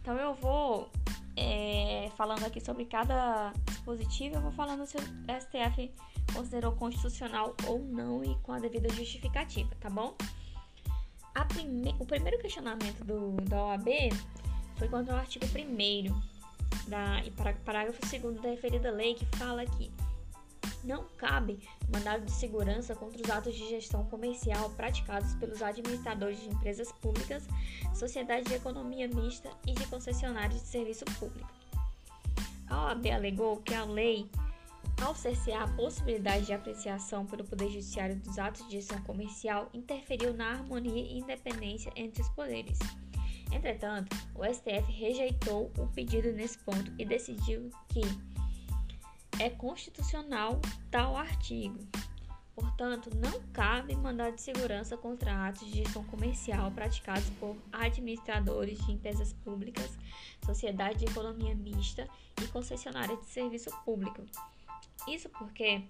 Então 0.00 0.16
eu 0.16 0.34
vou 0.34 0.90
é, 1.36 2.10
falando 2.16 2.44
aqui 2.44 2.60
sobre 2.60 2.84
cada 2.84 3.52
dispositivo, 3.66 4.36
eu 4.36 4.40
vou 4.40 4.52
falando 4.52 4.86
se 4.86 4.96
o 4.96 5.00
STF 5.00 5.92
considerou 6.34 6.72
constitucional 6.72 7.54
ou 7.66 7.80
não 7.80 8.22
e 8.24 8.34
com 8.42 8.52
a 8.52 8.58
devida 8.58 8.88
justificativa, 8.90 9.70
tá 9.80 9.90
bom? 9.90 10.14
Prime... 11.48 11.94
O 11.98 12.06
primeiro 12.06 12.38
questionamento 12.38 13.04
do, 13.04 13.32
da 13.42 13.64
OAB 13.64 13.88
foi 14.76 14.88
contra 14.88 15.14
o 15.14 15.18
artigo 15.18 15.44
1 15.46 16.88
da, 16.88 17.22
e 17.24 17.30
parágrafo 17.64 18.00
2 18.00 18.40
da 18.40 18.50
referida 18.50 18.90
lei 18.90 19.14
que 19.14 19.26
fala 19.36 19.64
que 19.64 19.90
não 20.84 21.04
cabe 21.16 21.58
mandado 21.92 22.24
de 22.24 22.30
segurança 22.30 22.94
contra 22.94 23.20
os 23.20 23.28
atos 23.28 23.54
de 23.54 23.68
gestão 23.68 24.04
comercial 24.04 24.70
praticados 24.70 25.34
pelos 25.34 25.60
administradores 25.60 26.40
de 26.40 26.48
empresas 26.48 26.92
públicas, 26.92 27.42
sociedades 27.94 28.46
de 28.48 28.54
economia 28.54 29.08
mista 29.08 29.50
e 29.66 29.72
de 29.72 29.84
concessionários 29.86 30.60
de 30.60 30.68
serviço 30.68 31.04
público. 31.18 31.50
A 32.68 32.86
OAB 32.86 33.06
alegou 33.10 33.58
que 33.58 33.74
a 33.74 33.84
lei, 33.84 34.30
ao 35.02 35.14
cercear 35.14 35.62
a 35.62 35.72
possibilidade 35.72 36.46
de 36.46 36.52
apreciação 36.52 37.26
pelo 37.26 37.44
Poder 37.44 37.68
Judiciário 37.68 38.16
dos 38.16 38.38
atos 38.38 38.64
de 38.66 38.72
gestão 38.72 39.00
comercial, 39.02 39.68
interferiu 39.74 40.34
na 40.34 40.52
harmonia 40.52 41.02
e 41.02 41.18
independência 41.18 41.92
entre 41.96 42.22
os 42.22 42.28
poderes. 42.30 42.78
Entretanto, 43.52 44.16
o 44.34 44.44
STF 44.44 44.90
rejeitou 44.92 45.72
o 45.78 45.86
pedido 45.88 46.32
nesse 46.32 46.58
ponto 46.58 46.92
e 46.98 47.04
decidiu 47.04 47.70
que 47.88 48.02
é 49.40 49.50
constitucional 49.50 50.60
tal 50.90 51.16
artigo. 51.16 51.78
Portanto, 52.54 53.10
não 53.16 53.38
cabe 53.52 53.94
mandado 53.94 54.34
de 54.34 54.40
segurança 54.40 54.96
contra 54.96 55.46
atos 55.46 55.66
de 55.66 55.84
gestão 55.84 56.02
comercial 56.04 56.70
praticados 56.70 57.28
por 57.38 57.54
administradores 57.70 58.78
de 58.86 58.92
empresas 58.92 59.34
públicas, 59.34 59.90
sociedade 60.44 61.00
de 61.00 61.04
economia 61.04 61.54
mista 61.54 62.08
e 62.42 62.46
concessionárias 62.48 63.20
de 63.20 63.26
serviço 63.26 63.70
público. 63.84 64.24
Isso 65.08 65.28
porque 65.30 65.82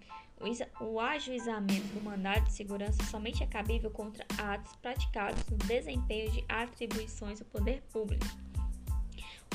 o 0.80 1.00
ajuizamento 1.00 1.86
do 1.94 2.02
mandado 2.02 2.44
de 2.44 2.52
segurança 2.52 3.02
somente 3.04 3.42
é 3.42 3.46
cabível 3.46 3.90
contra 3.90 4.26
atos 4.36 4.76
praticados 4.76 5.42
no 5.46 5.56
desempenho 5.56 6.30
de 6.30 6.44
atribuições 6.48 7.38
do 7.38 7.44
poder 7.46 7.82
público. 7.92 8.26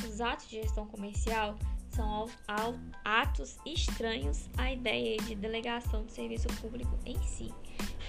Os 0.04 0.20
atos 0.20 0.50
de 0.50 0.62
gestão 0.62 0.88
comercial 0.88 1.56
são 1.92 2.28
atos 3.04 3.58
estranhos 3.66 4.50
à 4.58 4.72
ideia 4.72 5.18
de 5.18 5.36
delegação 5.36 6.06
de 6.06 6.12
serviço 6.14 6.48
público 6.60 6.98
em 7.06 7.22
si. 7.22 7.54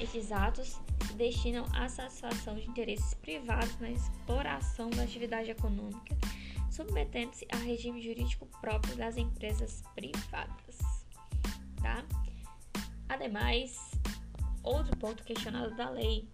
Estes 0.01 0.33
atos 0.33 0.81
se 1.07 1.13
destinam 1.15 1.67
à 1.75 1.89
satisfação 1.89 2.55
de 2.55 2.67
interesses 2.67 3.13
privados 3.15 3.79
na 3.79 3.91
exploração 3.91 4.89
da 4.91 5.03
atividade 5.03 5.51
econômica, 5.51 6.17
submetendo-se 6.71 7.47
a 7.53 7.57
regime 7.57 8.01
jurídico 8.01 8.47
próprio 8.61 8.97
das 8.97 9.17
empresas 9.17 9.83
privadas. 9.95 10.92
Tá? 11.83 12.05
Ademais, 13.09 13.77
outro 14.62 14.97
ponto 14.97 15.23
questionado 15.25 15.75
da 15.75 15.91
lei 15.91 16.29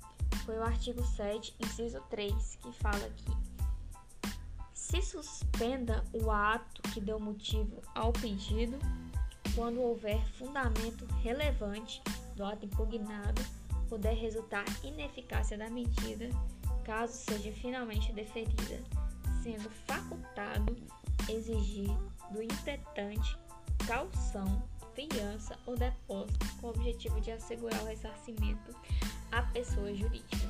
foi 0.45 0.59
o 0.59 0.63
artigo 0.63 1.03
7, 1.03 1.55
inciso 1.59 2.01
3, 2.11 2.57
que 2.57 2.73
fala 2.73 3.11
que 3.11 3.49
se 4.73 5.03
suspenda 5.03 6.05
o 6.13 6.31
ato 6.31 6.81
que 6.93 7.01
deu 7.01 7.19
motivo 7.19 7.83
ao 7.95 8.13
pedido 8.13 8.79
quando 9.55 9.81
houver 9.81 10.25
fundamento 10.39 11.05
relevante 11.23 12.01
do 12.37 12.45
ato 12.45 12.65
impugnado, 12.65 13.43
puder 13.89 14.15
resultar 14.15 14.65
ineficácia 14.85 15.59
da 15.59 15.69
medida, 15.69 16.29
caso 16.85 17.13
seja 17.13 17.53
finalmente 17.53 18.13
deferida, 18.13 18.81
sendo 19.43 19.69
facultado 19.87 20.77
exigir 21.29 21.91
do 22.31 22.43
impetente 22.43 23.37
calção, 23.87 24.63
fiança 24.99 25.57
ou 25.65 25.77
depósito 25.77 26.45
com 26.61 26.67
o 26.67 26.71
objetivo 26.71 27.21
de 27.21 27.31
assegurar 27.31 27.81
o 27.83 27.87
ressarcimento 27.87 28.75
à 29.31 29.43
pessoa 29.43 29.95
jurídica. 29.95 30.49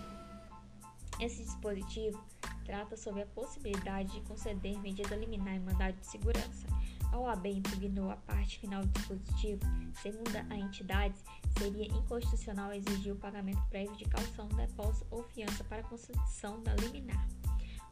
Esse 1.20 1.42
dispositivo 1.42 2.24
trata 2.64 2.96
sobre 2.96 3.22
a 3.22 3.26
possibilidade 3.26 4.12
de 4.12 4.20
conceder 4.22 4.78
medida 4.80 5.16
liminar 5.16 5.54
em 5.54 5.60
mandado 5.60 6.00
de 6.00 6.06
segurança. 6.06 6.66
A 7.12 7.18
OAB 7.18 7.46
impugnou 7.46 8.10
a 8.10 8.16
parte 8.16 8.58
final 8.58 8.82
do 8.82 8.88
dispositivo. 8.88 9.62
Segundo 10.00 10.34
a 10.36 10.56
entidade, 10.56 11.14
seria 11.58 11.86
inconstitucional 11.86 12.72
exigir 12.72 13.12
o 13.12 13.16
pagamento 13.16 13.62
prévio 13.68 13.96
de 13.96 14.04
calção, 14.04 14.48
depósito 14.48 15.06
ou 15.10 15.24
fiança 15.24 15.64
para 15.64 15.80
a 15.80 15.84
concessão 15.84 16.62
da 16.62 16.74
liminar. 16.76 17.26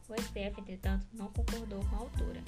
O 0.07 0.13
STF, 0.21 0.61
entretanto, 0.61 1.05
não 1.13 1.27
concordou 1.27 1.83
com 1.85 1.95
a 1.95 1.99
autora. 1.99 2.43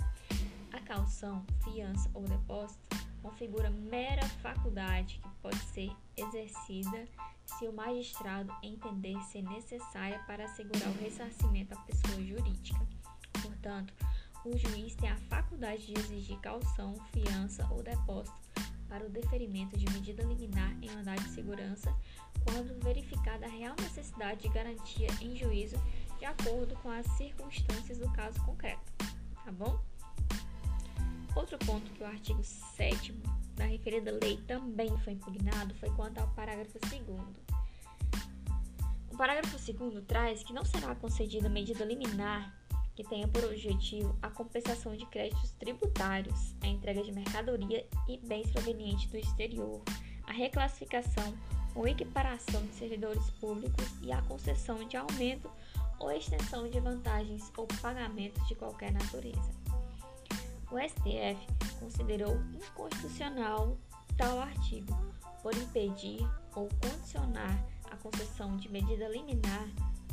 A 0.71 0.79
calção, 0.79 1.45
fiança 1.63 2.09
ou 2.13 2.23
depósito 2.23 3.08
configura 3.29 3.69
mera 3.69 4.27
faculdade 4.41 5.19
que 5.21 5.29
pode 5.41 5.59
ser 5.59 5.91
exercida 6.17 7.07
se 7.45 7.67
o 7.67 7.73
magistrado 7.73 8.51
entender 8.63 9.19
ser 9.25 9.43
necessária 9.43 10.19
para 10.25 10.45
assegurar 10.45 10.89
o 10.89 10.99
ressarcimento 10.99 11.73
à 11.73 11.77
pessoa 11.81 12.21
jurídica. 12.23 12.79
Portanto, 13.41 13.93
o 14.43 14.57
juiz 14.57 14.95
tem 14.95 15.09
a 15.09 15.17
faculdade 15.29 15.85
de 15.85 15.99
exigir 15.99 16.39
calção, 16.39 16.95
fiança 17.11 17.67
ou 17.71 17.83
depósito 17.83 18.39
para 18.87 19.05
o 19.05 19.09
deferimento 19.09 19.77
de 19.77 19.85
medida 19.93 20.23
liminar 20.23 20.75
em 20.81 20.89
mandado 20.89 21.21
de 21.21 21.29
segurança 21.29 21.95
quando 22.43 22.83
verificada 22.83 23.45
a 23.45 23.49
real 23.49 23.75
necessidade 23.79 24.41
de 24.41 24.49
garantia 24.49 25.09
em 25.21 25.35
juízo 25.35 25.77
de 26.17 26.25
acordo 26.25 26.75
com 26.77 26.89
as 26.89 27.05
circunstâncias 27.11 27.99
do 27.99 28.11
caso 28.11 28.41
concreto. 28.43 28.91
Tá 29.45 29.51
bom? 29.51 29.79
Outro 31.39 31.58
ponto 31.60 31.89
que 31.91 32.04
o 32.04 32.06
artigo 32.06 32.43
7 32.43 33.13
da 33.56 33.63
referida 33.63 34.12
lei 34.21 34.36
também 34.45 34.89
foi 34.97 35.13
impugnado 35.13 35.73
foi 35.75 35.89
quanto 35.91 36.19
ao 36.19 36.28
parágrafo 36.32 36.78
2 36.78 37.02
O 39.10 39.17
parágrafo 39.17 39.58
2 39.58 40.06
traz 40.06 40.43
que 40.43 40.52
não 40.52 40.65
será 40.65 40.93
concedida 40.95 41.47
medida 41.47 41.86
liminar 41.86 42.54
que 42.93 43.06
tenha 43.06 43.25
por 43.25 43.45
objetivo 43.45 44.19
a 44.21 44.30
compensação 44.30 44.97
de 44.97 45.06
créditos 45.06 45.52
tributários, 45.52 46.54
a 46.60 46.67
entrega 46.67 47.02
de 47.02 47.13
mercadoria 47.13 47.88
e 48.10 48.17
bens 48.17 48.52
provenientes 48.52 49.10
do 49.10 49.15
exterior, 49.15 49.82
a 50.28 50.34
reclassificação 50.34 51.34
ou 51.73 51.88
equiparação 51.88 52.62
de 52.63 52.75
servidores 52.75 53.30
públicos 53.39 53.88
e 54.02 54.12
a 54.12 54.21
concessão 54.23 54.86
de 54.86 54.97
aumento 54.97 55.49
ou 55.99 56.12
extensão 56.12 56.69
de 56.69 56.82
vantagens 56.82 57.49
ou 57.56 57.65
pagamentos 57.82 58.45
de 58.45 58.56
qualquer 58.56 58.91
natureza. 58.91 59.58
O 60.71 60.77
STF 60.77 61.38
considerou 61.79 62.36
inconstitucional 62.53 63.77
tal 64.17 64.39
artigo 64.39 64.95
por 65.41 65.55
impedir 65.55 66.19
ou 66.55 66.69
condicionar 66.82 67.65
a 67.89 67.95
concessão 67.97 68.55
de 68.58 68.69
medida 68.69 69.08
liminar, 69.08 69.67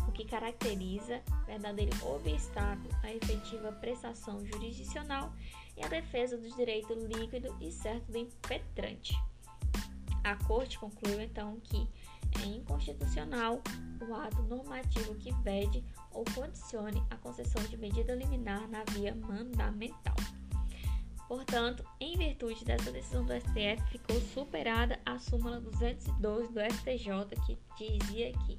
o 0.08 0.12
que 0.12 0.24
caracteriza 0.24 1.20
verdadeiro 1.46 1.92
obstáculo 2.06 2.88
à 3.02 3.12
efetiva 3.12 3.72
prestação 3.72 4.44
jurisdicional 4.46 5.32
e 5.76 5.84
à 5.84 5.88
defesa 5.88 6.38
do 6.38 6.48
direito 6.48 6.94
líquido 6.94 7.54
e 7.60 7.70
certo 7.70 8.10
do 8.10 8.18
impetrante. 8.18 9.14
A 10.24 10.36
Corte 10.46 10.78
concluiu 10.78 11.20
então 11.20 11.60
que 11.60 11.86
é 12.42 12.46
inconstitucional 12.46 13.60
o 14.08 14.14
ato 14.14 14.42
normativo 14.42 15.14
que 15.16 15.32
vede 15.42 15.84
ou 16.12 16.24
condicione 16.34 17.02
a 17.10 17.16
concessão 17.16 17.62
de 17.64 17.76
medida 17.76 18.14
liminar 18.14 18.68
na 18.68 18.84
via 18.92 19.14
mandamental. 19.14 20.16
Portanto, 21.28 21.84
em 22.00 22.16
virtude 22.16 22.64
dessa 22.64 22.92
decisão 22.92 23.24
do 23.24 23.32
STF, 23.32 23.82
ficou 23.90 24.20
superada 24.20 24.98
a 25.04 25.18
súmula 25.18 25.60
212 25.60 26.52
do 26.52 26.60
STJ, 26.60 27.58
que 27.76 27.98
dizia 27.98 28.32
que 28.32 28.58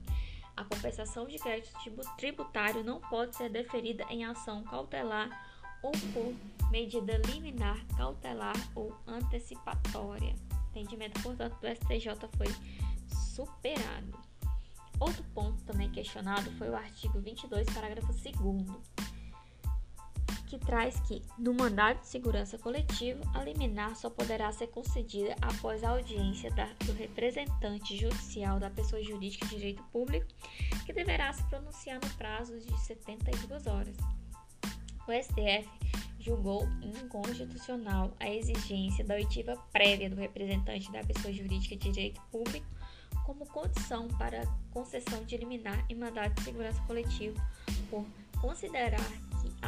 a 0.56 0.64
compensação 0.64 1.28
de 1.28 1.38
crédito 1.38 1.72
tributário 2.18 2.84
não 2.84 3.00
pode 3.00 3.36
ser 3.36 3.50
deferida 3.50 4.04
em 4.10 4.26
ação 4.26 4.64
cautelar 4.64 5.30
ou 5.82 5.92
por 6.14 6.34
medida 6.72 7.22
liminar, 7.32 7.78
cautelar 7.96 8.56
ou 8.76 8.94
antecipatória. 9.08 10.36
O 10.52 10.80
entendimento, 10.80 11.22
portanto, 11.22 11.58
do 11.62 11.68
STJ 11.68 12.28
foi 12.36 12.48
superado. 13.10 14.18
Outro 15.00 15.24
ponto 15.34 15.64
também 15.64 15.92
questionado 15.92 16.52
foi 16.58 16.70
o 16.70 16.76
artigo 16.76 17.20
22, 17.20 17.68
parágrafo 17.70 18.12
2 18.12 18.36
que 20.48 20.58
traz 20.58 21.00
que, 21.02 21.22
no 21.38 21.54
mandado 21.54 22.00
de 22.00 22.08
segurança 22.08 22.58
coletivo, 22.58 23.22
a 23.34 23.44
liminar 23.44 23.96
só 23.96 24.10
poderá 24.10 24.52
ser 24.52 24.68
concedida 24.68 25.36
após 25.42 25.84
a 25.84 25.90
audiência 25.90 26.50
da, 26.52 26.66
do 26.86 26.94
representante 26.94 27.98
judicial 27.98 28.60
da 28.60 28.70
pessoa 28.70 29.04
jurídica 29.04 29.46
de 29.46 29.56
direito 29.58 29.84
público, 29.92 30.26
que 30.86 30.94
deverá 30.94 31.32
se 31.34 31.44
pronunciar 31.44 32.00
no 32.02 32.10
prazo 32.16 32.58
de 32.60 32.80
72 32.80 33.68
horas. 33.68 33.98
O 35.08 35.12
STF 35.12 35.70
julgou 36.20 36.68
inconstitucional 36.82 38.12
a 38.20 38.30
exigência 38.30 39.04
da 39.06 39.16
oitiva 39.16 39.56
prévia 39.72 40.10
do 40.10 40.16
representante 40.16 40.92
da 40.92 41.04
pessoa 41.04 41.34
jurídica 41.34 41.76
de 41.76 41.92
direito 41.92 42.22
público 42.32 42.66
como 43.26 43.46
condição 43.46 44.08
para 44.08 44.46
concessão 44.72 45.24
de 45.26 45.36
liminar 45.36 45.86
em 45.90 45.96
mandado 45.96 46.34
de 46.36 46.44
segurança 46.44 46.82
coletivo, 46.84 47.38
por 47.90 48.06
considerar 48.40 49.12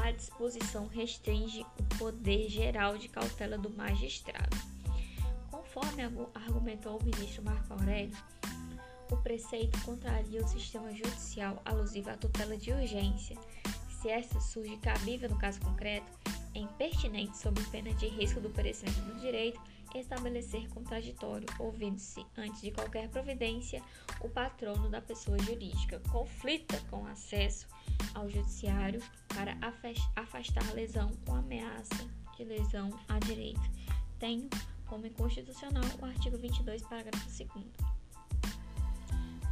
a 0.03 0.11
disposição 0.11 0.87
restringe 0.87 1.65
o 1.79 1.97
poder 1.97 2.49
geral 2.49 2.97
de 2.97 3.07
cautela 3.07 3.57
do 3.57 3.69
magistrado. 3.69 4.57
Conforme 5.51 6.03
argumentou 6.33 6.97
o 6.97 7.03
ministro 7.03 7.43
Marco 7.43 7.73
Aurélio, 7.73 8.17
o 9.11 9.17
preceito 9.17 9.79
contraria 9.83 10.43
o 10.43 10.47
sistema 10.47 10.93
judicial 10.93 11.61
alusivo 11.65 12.09
à 12.09 12.17
tutela 12.17 12.55
de 12.55 12.71
urgência. 12.71 13.37
Se 14.01 14.09
esta 14.09 14.39
surge 14.39 14.77
cabível 14.77 15.29
no 15.29 15.37
caso 15.37 15.59
concreto, 15.59 16.18
impertinente, 16.59 17.37
sob 17.37 17.61
pena 17.65 17.93
de 17.93 18.07
risco 18.07 18.39
do 18.39 18.49
perecimento 18.49 18.99
do 19.01 19.19
direito, 19.19 19.59
estabelecer 19.95 20.67
contraditório, 20.69 21.47
ouvindo-se, 21.57 22.25
antes 22.37 22.61
de 22.61 22.71
qualquer 22.71 23.09
providência, 23.09 23.81
o 24.21 24.29
patrono 24.29 24.89
da 24.89 25.01
pessoa 25.01 25.37
jurídica, 25.39 25.99
conflita 26.09 26.79
com 26.89 27.05
acesso 27.07 27.67
ao 28.13 28.29
judiciário 28.29 29.01
para 29.29 29.57
afastar 30.15 30.73
lesão 30.73 31.11
ou 31.27 31.35
ameaça 31.35 32.07
de 32.37 32.43
lesão 32.43 32.91
a 33.07 33.17
direito. 33.19 33.61
Tenho 34.19 34.49
como 34.85 35.05
inconstitucional 35.05 35.85
o 36.01 36.05
artigo 36.05 36.37
22, 36.37 36.81
parágrafo 36.83 37.25
2 37.25 37.49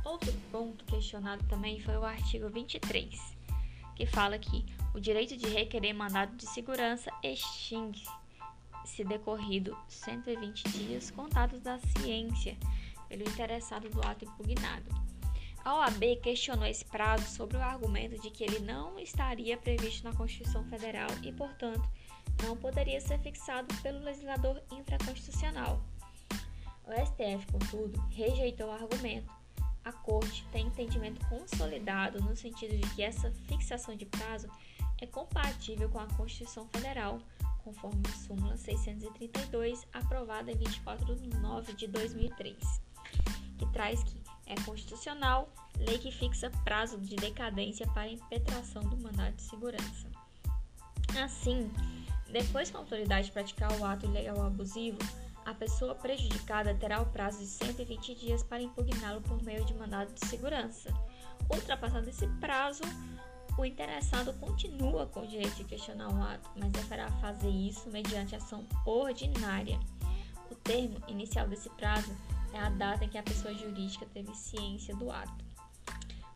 Outro 0.04 0.32
ponto 0.52 0.86
questionado 0.86 1.44
também 1.48 1.80
foi 1.82 1.98
o 1.98 2.04
artigo 2.04 2.50
23, 2.50 3.38
que 3.98 4.06
fala 4.06 4.38
que 4.38 4.64
o 4.94 5.00
direito 5.00 5.36
de 5.36 5.48
requerer 5.48 5.92
mandado 5.92 6.36
de 6.36 6.46
segurança 6.46 7.12
extingue 7.24 8.06
se 8.86 9.04
decorrido 9.04 9.76
120 9.90 10.70
dias 10.70 11.10
contados 11.10 11.60
da 11.62 11.80
ciência 11.80 12.56
pelo 13.10 13.24
interessado 13.24 13.90
do 13.90 14.00
ato 14.02 14.24
impugnado. 14.24 14.86
A 15.66 15.80
OAB 15.80 16.22
questionou 16.22 16.68
esse 16.68 16.86
prazo 16.86 17.26
sobre 17.36 17.58
o 17.58 17.62
argumento 17.62 18.22
de 18.22 18.30
que 18.30 18.44
ele 18.44 18.60
não 18.60 19.00
estaria 19.00 19.58
previsto 19.58 20.04
na 20.04 20.16
Constituição 20.16 20.64
Federal 20.66 21.10
e, 21.24 21.34
portanto, 21.34 21.90
não 22.44 22.56
poderia 22.56 23.02
ser 23.02 23.20
fixado 23.20 23.74
pelo 23.82 24.00
legislador 24.00 24.62
infraconstitucional. 24.72 25.82
O 26.86 26.92
STF, 26.92 27.52
contudo, 27.52 28.00
rejeitou 28.12 28.68
o 28.68 28.72
argumento. 28.72 29.37
A 29.88 29.92
Corte 29.94 30.46
tem 30.52 30.68
entendimento 30.68 31.26
consolidado 31.28 32.22
no 32.22 32.36
sentido 32.36 32.76
de 32.76 32.94
que 32.94 33.02
essa 33.02 33.32
fixação 33.48 33.96
de 33.96 34.06
prazo 34.06 34.50
é 35.02 35.06
compatível 35.06 35.88
com 35.88 35.98
a 35.98 36.08
Constituição 36.08 36.68
Federal, 36.68 37.20
conforme 37.64 38.04
a 38.06 38.12
súmula 38.12 38.58
632, 38.58 39.88
aprovada 39.94 40.52
em 40.52 40.58
24 40.58 41.16
de 41.16 41.30
nove 41.38 41.72
de 41.72 41.88
2003, 41.88 42.58
que 43.58 43.66
traz 43.72 44.04
que 44.04 44.22
é 44.46 44.56
constitucional 44.66 45.48
lei 45.80 45.98
que 45.98 46.12
fixa 46.12 46.50
prazo 46.66 47.00
de 47.00 47.16
decadência 47.16 47.88
para 47.88 48.10
impetração 48.10 48.84
do 48.84 48.98
mandado 48.98 49.38
de 49.38 49.44
segurança. 49.44 50.12
Assim, 51.24 51.72
depois 52.30 52.70
que 52.70 52.76
a 52.76 52.80
autoridade 52.82 53.32
praticar 53.32 53.72
o 53.80 53.86
ato 53.86 54.06
ilegal 54.06 54.46
abusivo, 54.46 54.98
a 55.48 55.54
pessoa 55.54 55.96
prejudicada 55.96 56.76
terá 56.76 57.02
o 57.02 57.06
prazo 57.06 57.40
de 57.40 57.48
120 57.48 58.16
dias 58.16 58.44
para 58.44 58.62
impugná-lo 58.62 59.22
por 59.22 59.42
meio 59.42 59.64
de 59.64 59.74
mandado 59.74 60.14
de 60.14 60.28
segurança. 60.28 60.94
Ultrapassado 61.50 62.10
esse 62.10 62.28
prazo, 62.42 62.84
o 63.58 63.64
interessado 63.64 64.34
continua 64.42 65.06
com 65.06 65.22
o 65.22 65.28
direito 65.28 65.56
de 65.56 65.64
questionar 65.64 66.10
o 66.10 66.22
ato, 66.22 66.50
mas 66.58 66.70
deverá 66.70 67.10
fazer 67.22 67.50
isso 67.50 67.90
mediante 67.90 68.36
ação 68.36 68.68
ordinária. 68.86 69.80
O 70.52 70.56
termo 70.56 71.02
inicial 71.08 71.48
desse 71.48 71.70
prazo 71.70 72.14
é 72.52 72.60
a 72.60 72.70
data 72.70 73.06
em 73.06 73.10
que 73.10 73.18
a 73.18 73.24
pessoa 73.24 73.54
jurídica 73.54 74.06
teve 74.14 74.36
ciência 74.36 74.94
do 74.98 75.10
ato. 75.10 75.46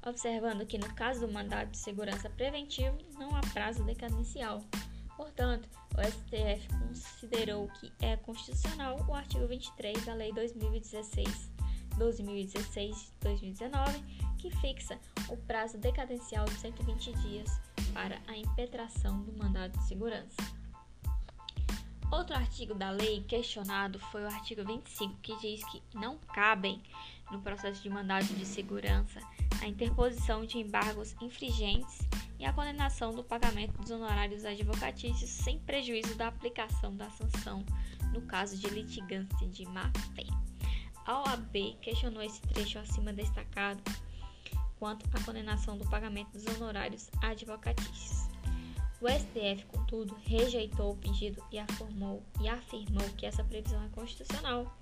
Observando 0.08 0.66
que, 0.66 0.78
no 0.78 0.92
caso 0.96 1.28
do 1.28 1.34
mandado 1.34 1.72
de 1.72 1.78
segurança 1.78 2.30
preventivo, 2.30 2.98
não 3.20 3.36
há 3.36 3.42
prazo 3.54 3.84
decadencial. 3.84 4.62
Portanto, 5.22 5.70
o 5.96 6.02
STF 6.02 6.68
considerou 6.80 7.70
que 7.80 7.94
é 8.02 8.18
constitucional 8.18 9.06
o 9.08 9.14
artigo 9.14 9.46
23 9.46 10.04
da 10.04 10.16
Lei 10.16 10.34
2016 10.34 11.52
2016-2019, 12.00 14.04
que 14.40 14.50
fixa 14.50 14.98
o 15.30 15.38
prazo 15.38 15.78
decadencial 15.78 16.46
de 16.46 16.56
120 16.56 17.14
dias 17.20 17.62
para 17.94 18.20
a 18.28 18.36
impetração 18.36 19.22
do 19.22 19.32
mandado 19.38 19.78
de 19.78 19.84
segurança. 19.84 20.42
Outro 22.12 22.36
artigo 22.36 22.74
da 22.74 22.90
lei 22.90 23.22
questionado 23.22 24.00
foi 24.00 24.24
o 24.24 24.28
artigo 24.28 24.66
25, 24.66 25.20
que 25.22 25.40
diz 25.40 25.64
que 25.66 25.84
não 25.94 26.18
cabem, 26.34 26.82
no 27.30 27.40
processo 27.44 27.84
de 27.84 27.92
mandado 27.92 28.26
de 28.26 28.46
segurança, 28.46 29.20
a 29.62 29.68
interposição 29.68 30.48
de 30.48 30.58
embargos 30.58 31.14
infringentes 31.22 32.00
e 32.42 32.46
a 32.46 32.52
condenação 32.52 33.14
do 33.14 33.24
pagamento 33.24 33.80
dos 33.80 33.92
honorários 33.92 34.44
advocatícios 34.44 35.30
sem 35.30 35.60
prejuízo 35.60 36.16
da 36.16 36.28
aplicação 36.28 36.98
da 36.98 37.08
sanção 37.12 37.64
no 38.12 38.22
caso 38.24 38.58
de 38.58 38.68
litigância 38.68 39.48
de 39.48 39.64
má-fé. 39.68 40.26
A 41.06 41.22
OAB 41.22 41.78
questionou 41.82 42.24
esse 42.24 42.42
trecho 42.42 42.80
acima 42.80 43.14
destacado 43.14 43.84
quanto 44.80 45.06
à 45.16 45.24
condenação 45.24 45.78
do 45.78 45.88
pagamento 45.88 46.32
dos 46.32 46.46
honorários 46.48 47.12
advocatícios. 47.22 48.28
O 49.00 49.08
STF, 49.08 49.66
contudo, 49.68 50.16
rejeitou 50.24 50.94
o 50.94 50.98
pedido 50.98 51.44
e 51.52 51.60
afirmou, 51.60 52.24
e 52.42 52.50
afirmou 52.50 53.08
que 53.18 53.28
essa 53.28 53.44
previsão 53.44 53.84
é 53.84 53.90
constitucional. 53.90 54.81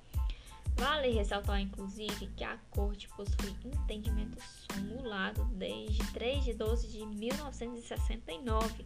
Vale 0.80 1.10
ressaltar, 1.12 1.60
inclusive, 1.60 2.28
que 2.36 2.44
a 2.44 2.58
Corte 2.72 3.08
possui 3.10 3.56
entendimento 3.66 4.38
simulado 4.72 5.44
desde 5.54 6.04
3 6.14 6.44
de 6.46 6.54
12 6.54 6.88
de 6.88 7.06
1969, 7.06 8.86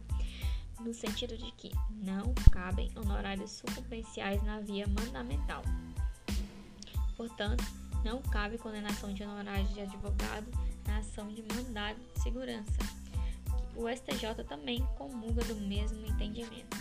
no 0.80 0.92
sentido 0.92 1.36
de 1.36 1.50
que 1.52 1.70
não 1.90 2.34
cabem 2.50 2.90
honorários 2.96 3.52
sucumbenciais 3.52 4.42
na 4.42 4.60
via 4.60 4.86
mandamental. 4.88 5.62
Portanto, 7.16 7.64
não 8.04 8.20
cabe 8.20 8.58
condenação 8.58 9.14
de 9.14 9.22
honorários 9.22 9.72
de 9.72 9.80
advogado 9.80 10.46
na 10.86 10.98
ação 10.98 11.28
de 11.28 11.42
mandado 11.42 12.00
de 12.12 12.22
segurança 12.22 12.94
o 13.76 13.88
STJ 13.88 14.44
também 14.48 14.86
comunga 14.96 15.42
do 15.44 15.56
mesmo 15.56 16.04
entendimento. 16.06 16.76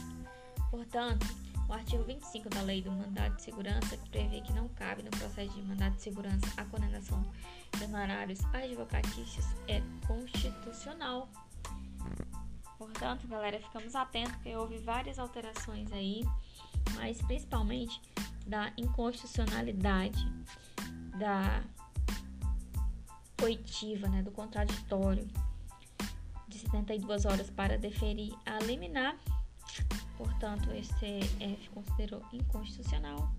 Portanto, 0.69 1.25
o 1.73 1.75
artigo 1.75 2.03
25 2.03 2.49
da 2.49 2.61
Lei 2.61 2.83
do 2.83 2.91
Mandado 2.91 3.35
de 3.35 3.41
Segurança, 3.41 3.97
que 3.97 4.09
prevê 4.09 4.41
que 4.41 4.53
não 4.53 4.67
cabe 4.69 5.01
no 5.01 5.09
processo 5.09 5.51
de 5.55 5.61
mandado 5.63 5.95
de 5.95 6.03
segurança 6.03 6.45
a 6.55 6.63
condenação 6.65 7.25
de 7.75 7.83
honorários 7.85 8.39
advocatícios, 8.53 9.43
é 9.67 9.81
constitucional. 10.05 11.27
Portanto, 12.77 13.27
galera, 13.27 13.59
ficamos 13.59 13.95
atentos 13.95 14.33
porque 14.33 14.55
houve 14.55 14.77
várias 14.77 15.17
alterações 15.17 15.91
aí, 15.91 16.23
mas 16.93 17.19
principalmente 17.23 17.99
da 18.45 18.71
inconstitucionalidade 18.77 20.23
da 21.17 21.63
coitiva, 23.39 24.07
né, 24.09 24.21
do 24.21 24.29
contraditório 24.29 25.27
de 26.47 26.59
72 26.59 27.25
horas 27.25 27.49
para 27.49 27.79
deferir 27.79 28.31
a 28.45 28.59
liminar. 28.59 29.17
Portanto, 30.17 30.69
o 30.69 30.83
STF 30.83 31.69
considerou 31.69 32.21
inconstitucional 32.31 33.31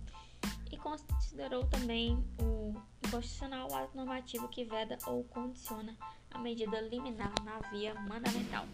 e 0.71 0.77
considerou 0.77 1.65
também 1.67 2.23
o 2.41 2.75
inconstitucional 3.07 3.71
o 3.71 3.75
ato 3.75 3.97
normativo 3.97 4.49
que 4.49 4.65
veda 4.65 4.99
ou 5.07 5.25
condiciona 5.25 5.97
a 6.33 6.39
medida 6.39 6.81
liminar 6.81 7.33
na 7.45 7.59
via 7.71 7.95
mandamental. 7.95 8.67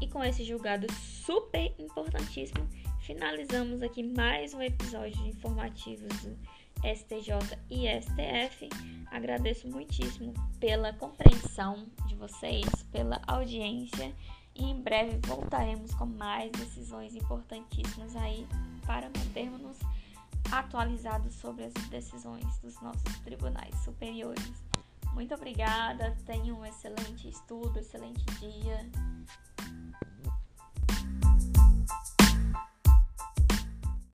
E 0.00 0.06
com 0.08 0.22
esse 0.22 0.44
julgado 0.44 0.86
super 0.92 1.74
importantíssimo, 1.78 2.68
finalizamos 3.00 3.82
aqui 3.82 4.02
mais 4.02 4.52
um 4.52 4.60
episódio 4.60 5.16
de 5.22 5.30
informativos 5.30 6.12
do 6.22 6.36
STJ 6.84 7.58
e 7.70 7.86
STF. 7.88 8.68
Agradeço 9.10 9.66
muitíssimo 9.68 10.34
pela 10.60 10.92
compreensão 10.92 11.86
de 12.06 12.14
vocês, 12.14 12.66
pela 12.92 13.22
audiência 13.26 14.14
e 14.58 14.64
em 14.64 14.80
breve 14.80 15.18
voltaremos 15.26 15.94
com 15.94 16.06
mais 16.06 16.50
decisões 16.52 17.14
importantíssimas 17.14 18.14
aí 18.16 18.46
para 18.86 19.06
mantermos-nos 19.06 19.78
atualizados 20.50 21.34
sobre 21.34 21.64
as 21.64 21.72
decisões 21.88 22.58
dos 22.58 22.80
nossos 22.80 23.18
tribunais 23.20 23.74
superiores. 23.84 24.52
Muito 25.12 25.34
obrigada, 25.34 26.16
tenham 26.26 26.60
um 26.60 26.66
excelente 26.66 27.28
estudo, 27.28 27.78
excelente 27.78 28.24
dia 28.38 28.90